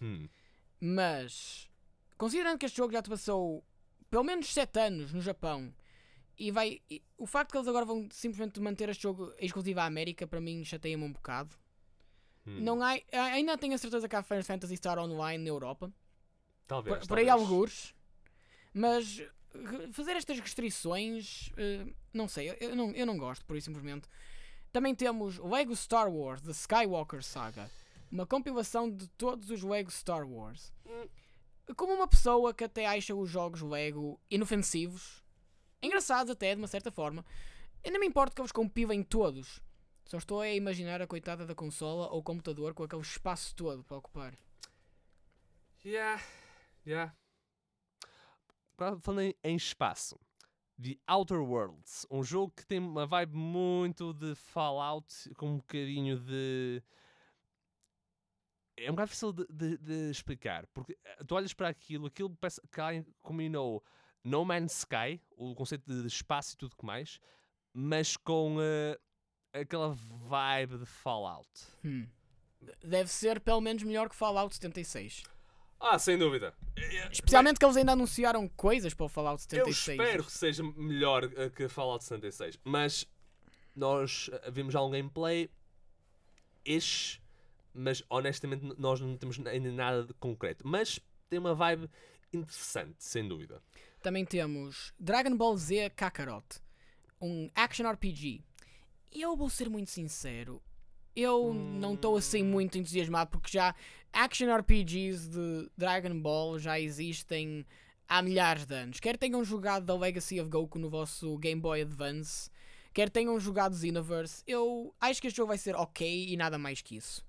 [0.00, 0.28] hum,
[0.80, 1.68] Mas,
[2.16, 3.64] considerando que este jogo já te passou
[4.10, 5.74] pelo menos 7 anos no Japão
[6.38, 6.80] e vai.
[6.90, 10.40] e o facto que eles agora vão simplesmente manter este jogo exclusivo à América, para
[10.40, 11.56] mim, chateia-me um bocado.
[12.46, 12.60] Hum.
[12.60, 15.92] Não há, ainda tenho a certeza que há Final Fantasy Star Online na Europa,
[16.66, 16.98] talvez.
[17.00, 17.94] por, por aí alguns,
[18.72, 19.22] mas
[19.92, 24.08] fazer estas restrições, eh, não sei, eu- eu não, eu não gosto, por isso simplesmente.
[24.72, 27.70] Também temos Lego Star Wars, The Skywalker Saga,
[28.10, 30.72] uma compilação de todos os Lego Star Wars.
[30.84, 31.08] Hum.
[31.74, 35.24] Como uma pessoa que até acha os jogos Lego inofensivos,
[35.82, 37.24] engraçados até de uma certa forma,
[37.84, 39.60] ainda me importa que eles compilem todos.
[40.06, 43.96] Só estou a imaginar a coitada da consola ou computador com aquele espaço todo para
[43.96, 44.38] ocupar.
[45.84, 46.22] Yeah,
[46.86, 47.14] yeah.
[49.00, 50.18] Falando em, em espaço.
[50.80, 56.20] The Outer Worlds, um jogo que tem uma vibe muito de Fallout, com um bocadinho
[56.20, 56.82] de.
[58.76, 62.36] É um bocado difícil de, de- de explicar, porque eh, tu olhas para aquilo, aquilo
[62.70, 63.82] que alguém combinou
[64.22, 67.18] No Man's Sky, o conceito de espaço e tudo que mais,
[67.72, 68.98] mas com eh,
[69.60, 71.48] aquela vibe de Fallout.
[71.84, 72.06] Hum.
[72.82, 75.24] Deve ser pelo menos melhor que Fallout 76.
[75.78, 76.54] Ah, sem dúvida.
[77.10, 80.00] Especialmente que eles ainda anunciaram coisas para o Fallout Eu 76.
[80.00, 82.58] espero que seja melhor eh, que Fallout 76.
[82.64, 83.06] Mas
[83.74, 85.50] nós eh, vimos já um gameplay.
[86.64, 87.20] Ish,
[87.72, 90.66] mas honestamente nós não temos ainda nada de concreto.
[90.66, 91.88] Mas tem uma vibe
[92.32, 93.62] interessante, sem dúvida.
[94.02, 96.46] Também temos Dragon Ball Z Kakarot,
[97.20, 98.42] um action RPG.
[99.18, 100.62] Eu vou ser muito sincero,
[101.16, 103.74] eu não estou assim muito entusiasmado porque já
[104.12, 107.64] action RPGs de Dragon Ball já existem
[108.06, 109.00] há milhares de anos.
[109.00, 112.50] Quer tenham jogado The Legacy of Goku no vosso Game Boy Advance,
[112.92, 116.82] quer tenham jogado Xenoverse, eu acho que este jogo vai ser ok e nada mais
[116.82, 117.24] que isso.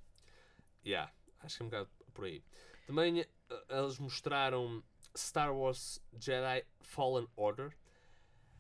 [0.85, 2.43] Yeah, acho que é um bocado por aí.
[2.85, 3.27] Também eh,
[3.69, 4.83] eles mostraram
[5.15, 7.71] Star Wars Jedi Fallen Order.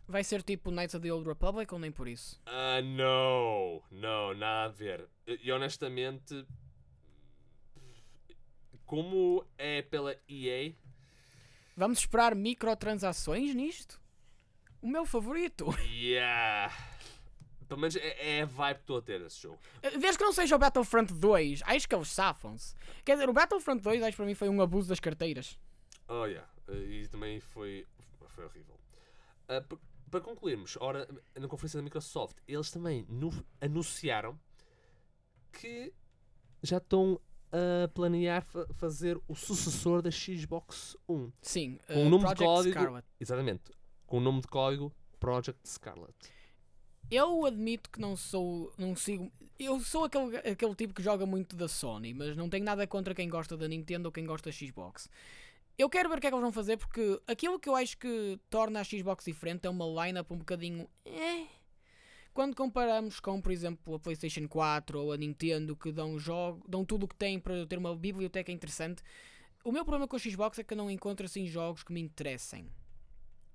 [0.07, 2.39] Vai ser tipo Knights of the Old Republic ou nem por isso?
[2.45, 5.07] Ah, não, não, nada a ver.
[5.25, 6.45] E honestamente,
[8.85, 10.73] como é pela EA,
[11.75, 14.01] Vamos esperar microtransações nisto?
[14.81, 15.67] O meu favorito.
[15.93, 16.73] yeah.
[17.67, 19.59] Pelo menos é, é a vibe que estou a ter esse jogo.
[19.81, 22.73] Desde que não seja o Battlefront 2, acho que eles safam-se.
[23.05, 25.59] Quer dizer, o Battlefront 2 acho que para mim foi um abuso das carteiras.
[26.07, 26.49] Oh, yeah.
[26.69, 27.85] E também foi,
[28.29, 28.79] foi horrível.
[29.45, 29.77] Pa-
[30.09, 34.39] para concluirmos, ora, na conferência da Microsoft, eles também nu- anunciaram
[35.51, 35.93] que
[36.63, 37.19] já estão
[37.51, 41.31] a planear fa- fazer o sucessor da Xbox One.
[41.41, 43.07] Sim, Com o nome de Project código- Scarlet.
[43.19, 43.71] Exatamente.
[44.05, 46.15] Com o nome de código Project Scarlet.
[47.09, 48.71] Eu admito que não sou.
[48.77, 49.31] não sigo.
[49.57, 53.15] Eu sou aquele, aquele tipo que joga muito da Sony, mas não tenho nada contra
[53.15, 55.09] quem gosta da Nintendo ou quem gosta da Xbox.
[55.77, 57.97] Eu quero ver o que é que eles vão fazer porque aquilo que eu acho
[57.97, 60.89] que torna a Xbox diferente é uma lineup um bocadinho.
[61.05, 61.45] eh.
[62.33, 66.83] Quando comparamos com, por exemplo, a PlayStation 4 ou a Nintendo que dão, jogo, dão
[66.85, 69.03] tudo o que têm para ter uma biblioteca interessante,
[69.63, 71.99] o meu problema com a Xbox é que eu não encontro assim jogos que me
[71.99, 72.71] interessem.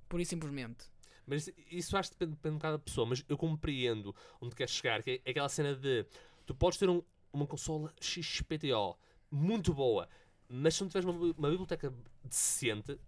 [0.08, 0.84] Por isso simplesmente.
[1.26, 3.06] Mas isso, acho que depende, depende um bocado da pessoa.
[3.06, 5.02] Mas eu compreendo onde queres chegar.
[5.02, 6.04] Que é aquela cena de
[6.44, 8.96] tu podes ter um- uma consola XPTO
[9.30, 10.08] muito boa,
[10.52, 12.98] mas se não tiveres uma, uma biblioteca decente,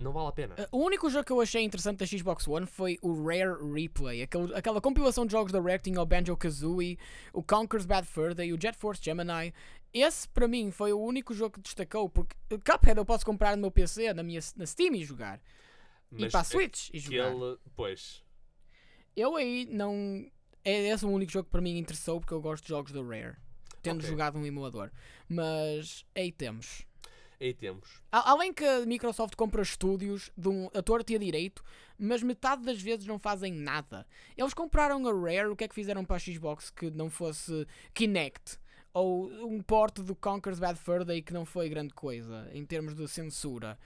[0.00, 0.54] não vale a pena.
[0.72, 4.54] O único jogo que eu achei interessante da Xbox One foi o Rare Replay, aquele,
[4.54, 6.98] aquela compilação de jogos da Rare que tinha o Banjo Kazooie,
[7.32, 9.52] o Conker's Bad Fur Day, o Jet Force Gemini.
[9.92, 13.54] Esse para mim foi o único jogo que destacou, porque uh, Cuphead eu posso comprar
[13.54, 15.40] no meu PC, na, minha, na Steam e jogar,
[16.10, 17.28] e Mas para a é Switch e jogar.
[17.28, 18.24] Aquele, pois,
[19.14, 20.26] Eu aí não.
[20.64, 23.02] É esse o único jogo que para mim interessou, porque eu gosto de jogos da
[23.02, 23.36] Rare,
[23.82, 24.08] tendo Ok.
[24.08, 24.90] jogado um emulador.
[25.28, 26.86] Mas aí temos.
[27.40, 28.00] Aí temos.
[28.12, 31.62] A- Além que a Microsoft compra estúdios de um ator ter direito,
[31.98, 34.06] mas metade das vezes não fazem nada.
[34.36, 37.66] Eles compraram a Rare, o que é que fizeram para a Xbox que não fosse
[37.92, 38.58] Kinect?
[38.92, 42.94] Ou um porte do Conker's Bad Fur Day que não foi grande coisa em termos
[42.94, 43.76] de censura.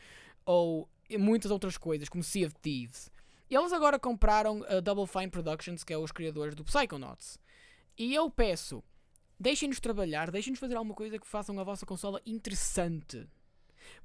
[0.44, 3.10] Ou muitas outras coisas, como Sea of Thieves.
[3.50, 7.38] Eles agora compraram a Double Fine Productions, que é os criadores do Psychonauts.
[7.96, 8.84] E eu peço,
[9.40, 13.26] deixem-nos trabalhar, deixem-nos fazer alguma coisa que façam a vossa consola interessante.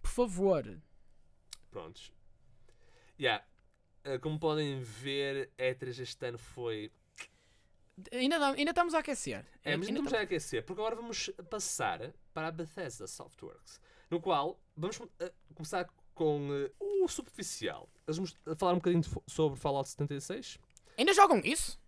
[0.02, 0.82] Por favor.
[1.72, 2.12] Prontos.
[3.19, 3.43] Yeah.
[4.06, 6.91] Uh, Como podem ver, E3 este ano foi.
[8.12, 9.46] Ainda, ainda estamos a aquecer.
[9.63, 14.19] É, mas Ainda estamos- a aquecer, porque agora vamos passar para a Bethesda Softworks, no
[14.19, 17.88] qual vamos eh, começar com eh, o superficial.
[18.08, 20.58] Vamos falar um bocadinho de sobre Fallout 76.
[20.98, 21.80] Ainda jogam isso?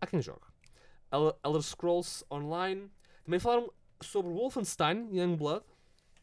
[0.00, 0.46] Há quem joga.
[1.10, 2.90] El- Elder Scrolls Online.
[3.24, 3.72] Também falaram
[4.02, 5.64] sobre Wolfenstein Youngblood.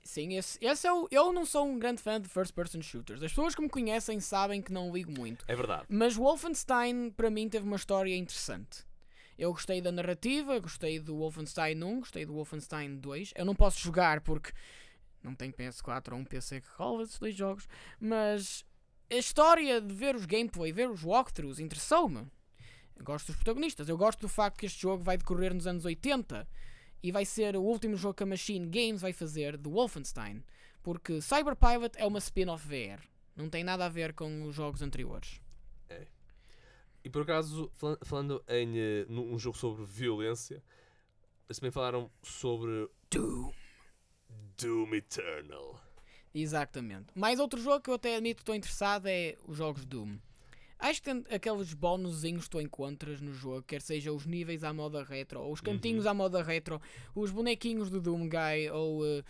[0.09, 1.07] Sim, esse, esse é o.
[1.11, 3.21] Eu não sou um grande fã de first person shooters.
[3.21, 5.45] As pessoas que me conhecem sabem que não ligo muito.
[5.47, 5.83] É verdade.
[5.87, 8.83] Mas Wolfenstein, para mim, teve uma história interessante.
[9.37, 13.33] Eu gostei da narrativa, gostei do Wolfenstein 1, gostei do Wolfenstein 2.
[13.35, 14.51] Eu não posso jogar porque
[15.21, 17.67] não tenho PS4 ou um PC que rola esses dois jogos.
[17.99, 18.65] Mas
[19.11, 22.25] a história de ver os gameplay, ver os walkthroughs, interessou-me.
[23.03, 23.87] Gosto dos protagonistas.
[23.87, 26.47] Eu gosto do facto que este jogo vai decorrer nos anos 80
[27.01, 30.43] e vai ser o último jogo que a Machine Games vai fazer de Wolfenstein.
[30.83, 33.01] Porque Cyberpilot é uma spin-off VR.
[33.35, 35.41] Não tem nada a ver com os jogos anteriores.
[37.03, 40.61] E por acaso, fala- falando em eh, num um jogo sobre violência,
[41.47, 43.53] eles também falaram sobre Doom.
[44.57, 45.81] Doom Eternal.
[46.33, 47.07] Exatamente.
[47.15, 50.17] Mais outro jogo que eu até admito que estou interessado é os jogos Doom.
[50.79, 55.03] Acho que aqueles bónusinhos que tu encontras no jogo, quer seja os níveis à moda
[55.03, 56.81] retro, ou os cantinhos à moda retro,
[57.13, 59.23] os bonequinhos do Doom Guy, ou eh,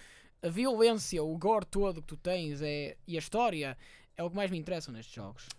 [0.44, 3.76] a violência, o gore todo que tu tens é, e a história,
[4.16, 5.50] é o que mais me interessa nestes jogos.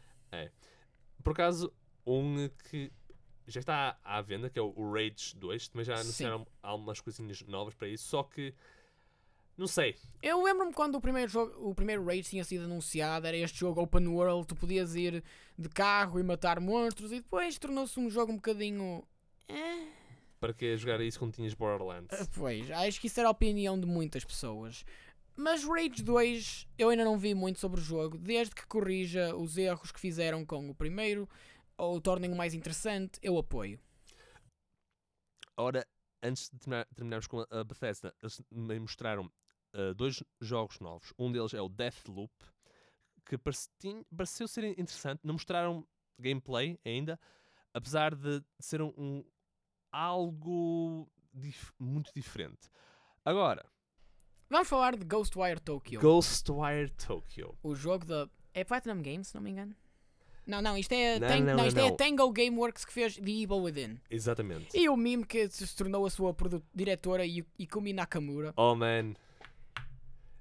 [1.24, 1.72] Por acaso,
[2.07, 2.92] um que
[3.48, 6.03] já está à venda, que é o Rage 2, também já Sim.
[6.03, 8.55] anunciaram algumas coisinhas novas para isso, só que
[9.61, 9.94] não sei.
[10.23, 13.81] Eu lembro-me quando o primeiro, jogo, o primeiro Rage tinha sido anunciado, era este jogo
[13.83, 15.23] open world, tu podias ir
[15.59, 19.05] de carro e matar monstros, e depois tornou-se um jogo um bocadinho...
[19.49, 19.87] eh,
[20.40, 22.09] Para que jogar isso quando tinhas Borderlands?
[22.20, 24.85] Ah, Pois, acho que isso era a opinião de muitas pessoas.
[25.37, 29.57] Mas Rage 2 eu ainda não vi muito sobre o jogo, desde que corrija os
[29.57, 31.29] erros que fizeram com o primeiro
[31.79, 33.79] ou o tornem-o mais interessante, eu apoio.
[35.57, 35.87] Ora,
[36.23, 39.31] antes de terminar- terminarmos com a, a Bethesda, eles me mostraram
[39.72, 41.12] ah, dois jogos novos.
[41.18, 42.33] Um deles é o Deathloop,
[43.26, 45.20] que pareceu ser interessante.
[45.24, 45.87] Não mostraram
[46.18, 47.18] gameplay ainda,
[47.72, 49.24] apesar de ser um, um-
[49.92, 52.68] algo dif- muito diferente.
[53.24, 53.64] Agora,
[54.48, 57.56] Vamos falar de Ghostwire Tokyo, Ghostwire Tokyo.
[57.62, 58.28] o jogo da.
[58.52, 59.76] É Platinum Games, se não me engano?
[60.44, 61.94] Não, não, isto é, Não, Tang- não, não, isto é não.
[61.94, 64.00] a Tango Gameworks que fez The Evil Within.
[64.11, 64.76] Exatamente.
[64.76, 66.35] E o meme que se tornou a sua
[66.74, 68.52] diretora Ikumi Nakamura.
[68.56, 69.14] Oh man,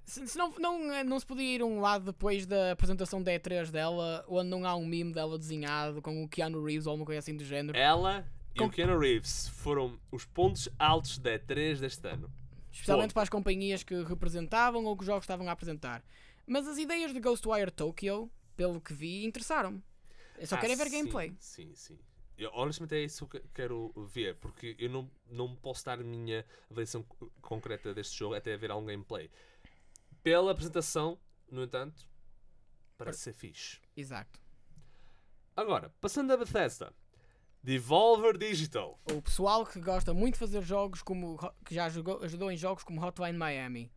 [0.10, 3.70] Se, se não, não, não se podia ir um lado depois da apresentação da E3
[3.70, 7.20] dela, onde não há um meme dela desenhado com o Keanu Reeves ou alguma coisa
[7.20, 7.78] assim do género.
[7.78, 12.30] ela e Com- o Keanu Reeves foram os pontos altos da E3 deste ano.
[12.72, 13.14] especialmente ponto.
[13.14, 16.04] para as companhias que representavam ou que os jogos estavam a apresentar.
[16.48, 19.84] Mas as ideias de Ghostwire Tokyo, pelo que vi, interessaram-me.
[20.40, 21.34] Eu só Ah, quero é ver sim, gameplay.
[21.40, 22.00] Sim, sim.
[22.38, 26.04] Eu, honestamente é isso que eu quero ver, porque eu não, não posso dar a
[26.04, 29.30] minha avaliação co- concreta deste jogo até ver algum gameplay.
[30.24, 31.18] Pela apresentação,
[31.52, 32.08] no entanto,
[32.98, 33.80] parece ser fixe.
[33.96, 34.40] Exato.
[35.56, 36.94] Agora, passando a Bethesda.
[37.62, 38.98] Devolver Digital.
[39.12, 42.84] O pessoal que gosta muito de fazer jogos como que já jogou- ajudou em jogos
[42.86, 43.92] como Hotline Miami.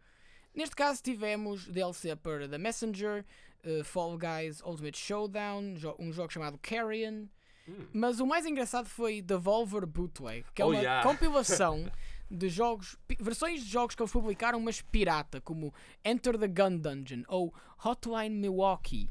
[0.53, 3.25] Neste caso tivemos DLC para The Messenger,
[3.63, 7.27] eh, Fall Guys Ultimate Showdown, jo- um jogo chamado Carrion.
[7.69, 7.87] Hum.
[7.95, 11.03] Mas o mais engraçado foi Devolver Bootleg, que é Oh, uma yeah.
[11.09, 11.89] compilação
[12.33, 15.73] de jogos, versões de jogos que eles publicaram, mas pirata, como
[16.05, 17.53] Enter the Gun Dungeon ou
[17.85, 19.11] Hotline Milwaukee.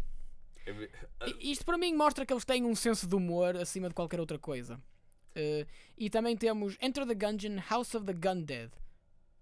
[0.68, 4.20] I- Isto para mim mostra que eles têm um senso de humor acima de qualquer
[4.20, 4.80] outra coisa.
[5.36, 5.66] Eh,
[5.98, 8.70] e também temos Enter the Gungeon House of the Gun Dead.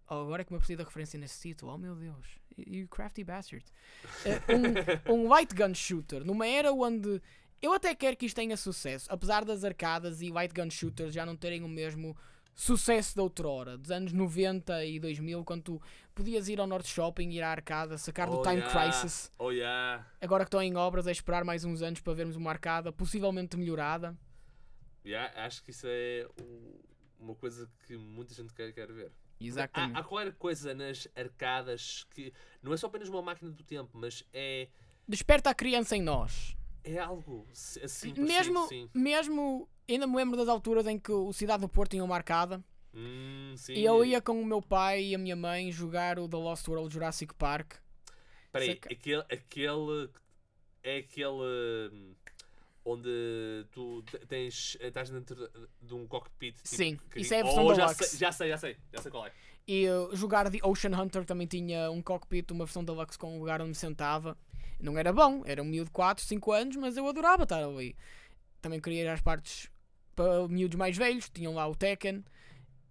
[0.10, 1.74] Oh, agora é que me apercebi da referência nesse título.
[1.74, 2.26] Oh meu Deus.
[2.58, 3.63] You crafty bastard.
[4.26, 4.42] Eh,
[5.08, 6.26] um, um light gun shooter.
[6.26, 7.22] Numa era onde
[7.62, 9.08] eu até quero que isto tenha sucesso.
[9.12, 12.18] Apesar das arcadas e light gun shooters já não terem o mesmo
[12.63, 13.78] sucesso da outrora.
[13.78, 15.82] Dos anos 90 e 2000, quando tu
[16.13, 18.91] podias ir ao Norte Shopping, ir à arcada, sacar do Oh, Time yeah.
[18.91, 19.32] Crisis.
[19.39, 20.06] Oh yeah.
[20.19, 23.56] Agora que estão em obras, é esperar mais uns anos para vermos uma arcada possivelmente
[23.56, 24.13] melhorada.
[25.06, 26.28] Yeah, acho que isso é
[27.17, 29.12] uma coisa que muita gente quer, quer ver.
[29.40, 29.96] Exatamente.
[29.96, 33.90] Há, há qualquer coisa nas arcadas que não é só apenas uma máquina do tempo,
[33.94, 34.67] mas é,
[35.08, 36.58] Desperta a criança em nós.
[36.84, 38.90] é algo si- assim mesmo, sim.
[38.94, 42.63] mesmo, ainda me lembro das alturas em que o Cidade do Porto tinha uma arcada
[42.94, 46.37] Hum, e eu ia com o meu pai e a minha mãe jogar o The
[46.37, 47.73] Lost World Jurassic Park.
[48.52, 50.10] Peraí, Saca- aquele, aquele
[50.81, 52.15] é aquele hum,
[52.83, 53.10] onde
[53.71, 55.35] tu te- tens estás dentro
[55.79, 56.56] de, um cockpit.
[56.56, 58.06] tipo, Sim, que- isso é a versão oh, já deluxe.
[58.10, 59.31] sei, já sei, já sei, já sei qual é.
[59.67, 63.40] E uh, jogar The Ocean Hunter também tinha um cockpit, uma versão deluxe com um
[63.40, 64.35] lugar onde me sentava.
[64.79, 67.96] Não era bom, era um miúdo de 4, 5 anos, mas eu adorava estar ali.
[68.62, 69.69] Também queria ir às partes
[70.20, 72.26] para miúdos mais velhos, tinham lá o Tekken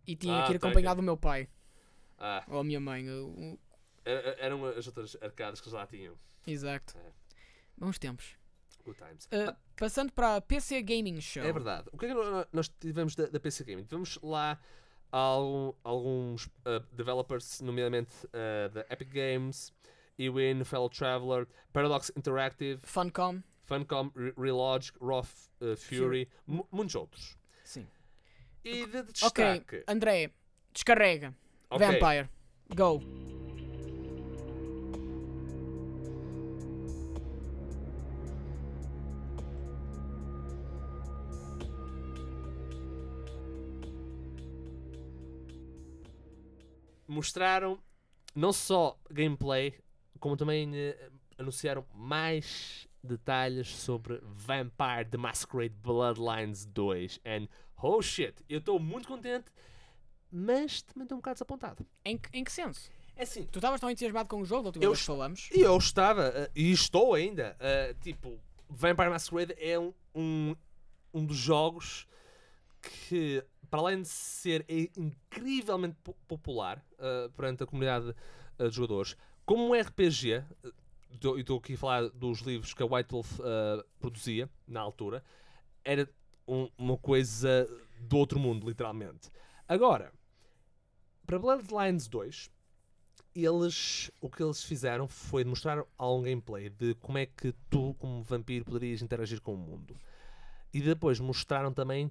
[0.07, 1.47] e tinha Ah, que ir acompanhado do meu pai.
[2.19, 3.05] Ah, Ou a minha mãe.
[3.07, 3.59] eu-
[4.39, 6.15] eram as outras arcadas que lá tinham.
[6.47, 6.97] Exato.
[6.97, 7.13] É.
[7.77, 8.35] Bons tempos.
[8.83, 9.27] Good times.
[9.27, 11.43] Uh, passando para a PC Gaming Show.
[11.43, 11.89] É verdade.
[11.93, 13.85] O que é que nó- nós tivemos da, da PC Gaming?
[13.85, 14.59] Tivemos lá
[15.13, 19.71] algum- alguns uh, developers, nomeadamente uh, da Epic Games,
[20.19, 23.43] Ewin, Fellow Traveler, Paradox Interactive, Funcom.
[23.69, 27.37] Funcom, Re- Relogic, F- uh, Fury, mu- muitos outros.
[27.63, 27.87] Sim.
[28.65, 29.85] E de Ok, destaque.
[29.87, 30.33] André,
[30.73, 31.35] descarrega.
[31.71, 31.87] Ok.
[31.87, 32.29] Vampire.
[32.75, 33.01] Go.
[47.07, 47.79] mostraram
[48.35, 49.75] não só gameplay,
[50.21, 57.21] como também eh, anunciaram mais detalhes sobre Vampire The Masquerade Bloodlines 2.
[57.25, 57.49] And
[57.83, 59.47] oh shit, eu estou muito contente,
[60.31, 61.87] mas também estou um bocado desapontado.
[62.05, 62.91] Em, que- em que senso?
[63.17, 65.51] É assim, Tu estavas tão entusiasmado com o jogo da última Eu vez que falamos?
[65.53, 68.39] e eu estava, eh, e estou ainda, eh, tipo,
[68.69, 70.55] Vampire Masquerade é um, um,
[71.13, 72.07] um dos jogos
[72.81, 74.65] que, para além de ser
[74.97, 78.15] incrivelmente po- popular eh, perante a comunidade
[78.59, 80.45] eh, de jogadores, como um RPG,
[81.11, 85.25] e estou aqui a falar dos livros que a White Wolf eh, produzia na altura,
[85.85, 86.09] era
[86.47, 87.69] um- uma coisa
[88.01, 89.31] do outro mundo, literalmente.
[89.67, 90.13] Agora,
[91.27, 92.51] para Bloodlines 2,
[93.35, 98.23] eles o que eles fizeram foi mostrar algum gameplay de como é que tu, como
[98.23, 99.97] vampiro, poderias interagir com o mundo.
[100.73, 102.11] E depois mostraram também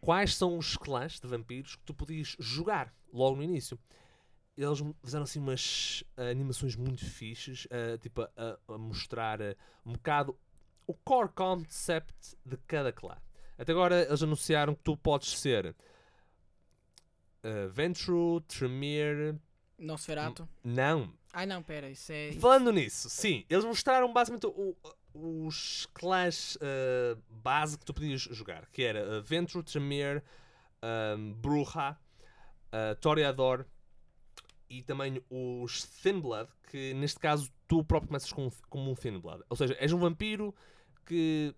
[0.00, 3.78] quais são os clãs de vampiros que tu podias jogar logo no início.
[4.56, 8.30] Eles fizeram assim umas ah, animações muito fixes, ah, tipo a,
[8.68, 10.38] a- mostrar ah, um bocado
[10.86, 13.16] o core concept de cada clã.
[13.58, 15.74] Até agora eles anunciaram que tu podes ser
[17.44, 19.38] uh, Ventru, Tremere,
[19.78, 20.48] Nosferatu.
[20.62, 22.32] não, Ai não, pera, isso é.
[22.32, 24.76] Falando nisso, sim, eles mostraram basicamente o-
[25.14, 30.22] os clãs uh, base que tu podias jogar, que era uh, Ventru, Tremere,
[31.16, 31.96] um, Bruja,
[32.72, 33.64] uh, Toreador
[34.68, 39.18] e também os Thin Blood, que neste caso tu próprio começas com, como um Thin
[39.18, 39.42] Blood.
[39.48, 40.54] Ou seja, és um vampiro
[41.06, 41.54] que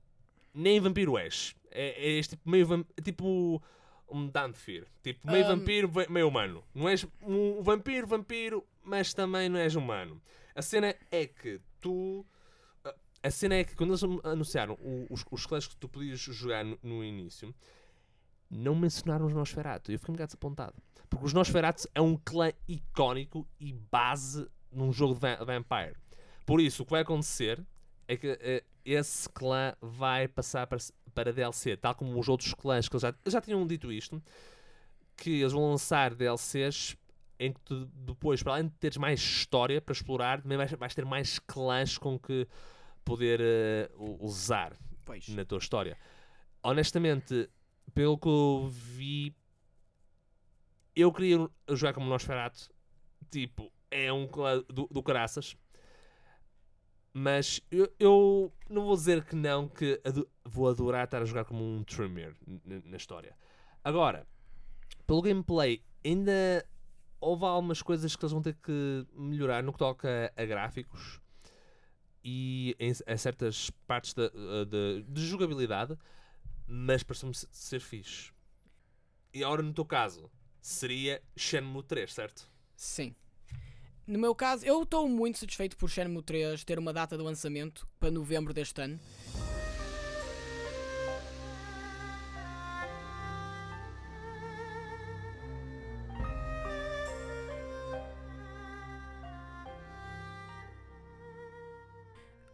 [0.55, 1.55] nem vampiro és.
[1.71, 3.63] É, és tipo meio vam- tipo
[4.11, 4.87] um Danfir.
[5.03, 6.65] Tipo, meio Um, vampiro, meio humano.
[6.75, 10.21] Não és um vampiro, vampiro, mas também não és humano.
[10.55, 12.25] A cena é que tu.
[13.23, 14.79] a- cena é que quando eles anunciaram
[15.11, 17.55] os, os clãs que tu podias jogar no, no início,
[18.51, 19.91] não mencionaram os Nosferatu.
[19.93, 20.75] Eu fiquei um bocado desapontado.
[21.09, 25.97] Porque os Nosferatu é um clã icónico e base num jogo de va- Vampire.
[26.45, 27.65] Por isso, o que vai acontecer
[28.09, 30.79] é que eh, esse clã vai passar para,
[31.15, 34.23] para DLC, tal como os outros clãs que eles já, eles já tinham dito isto,
[35.17, 36.97] que eles vão lançar DLCs
[37.39, 40.95] em que tu depois, para além de teres mais história para explorar, também vais, vais
[40.95, 42.47] ter mais clãs com que
[43.05, 45.29] poder eh, u- usar Pois.
[45.29, 45.97] na tua história.
[46.63, 47.49] Honestamente,
[47.95, 49.35] pelo que eu vi,
[50.95, 52.69] eu queria jogar como Nosferatu.
[53.31, 54.29] Tipo, é um
[54.73, 55.57] do, do caraças.
[57.13, 60.01] Mas eu, eu não vou dizer que não, que
[60.45, 62.37] vou adorar estar a jogar como um Tremere
[62.85, 63.35] na história.
[63.83, 64.27] Agora,
[65.07, 66.65] pelo gameplay, ainda
[67.21, 71.21] houve algumas coisas que eles vão ter que melhorar no que toca a, gráficos
[72.23, 74.29] e em, a certas partes da-
[74.69, 75.97] de, de jogabilidade,
[76.67, 78.33] mas pareceu-me se- ser fixe.
[79.33, 82.51] E agora, no teu caso, seria Shenmue 3, certo?
[82.75, 83.15] Sim.
[84.07, 87.87] No meu caso, eu estou muito satisfeito por Shenmue 3 ter uma data de lançamento
[87.99, 88.99] para novembro deste ano.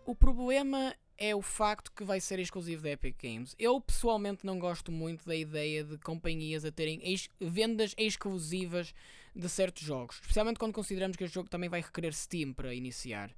[0.05, 0.95] O problema
[1.25, 3.55] é o facto que vai ser exclusivo da Epic Games.
[3.57, 8.93] Eu pessoalmente não gosto muito da ideia de companhias a terem ex- vendas exclusivas
[9.35, 13.31] de certos jogos, especialmente quando consideramos que este jogo também vai requerer Steam para iniciar.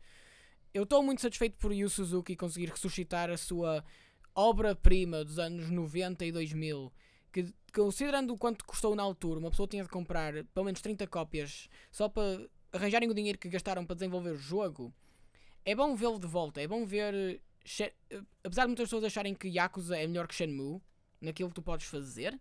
[0.73, 3.85] Eu estou muito satisfeito por Yu Suzuki conseguir ressuscitar a sua
[4.35, 6.91] obra-prima dos anos 90 e 2000,
[7.31, 11.07] que considerando o quanto custou na altura, uma pessoa tinha de comprar pelo menos 30
[11.07, 14.91] cópias só para arranjarem o dinheiro que gastaram para desenvolver o jogo.
[15.67, 17.41] É bom vê-lo de volta, é bom ver.
[17.81, 20.81] Eh, Apesar de muitas pessoas acharem que Yakuza é melhor que Shenmue,
[21.21, 22.39] naquilo que tu podes fazer,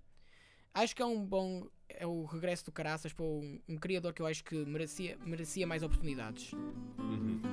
[0.73, 1.67] acho que é um bom.
[1.89, 5.67] É o regresso do caraças para um, um criador que eu acho que merecia, merecia
[5.67, 6.51] mais oportunidades.
[6.53, 7.52] Uhum.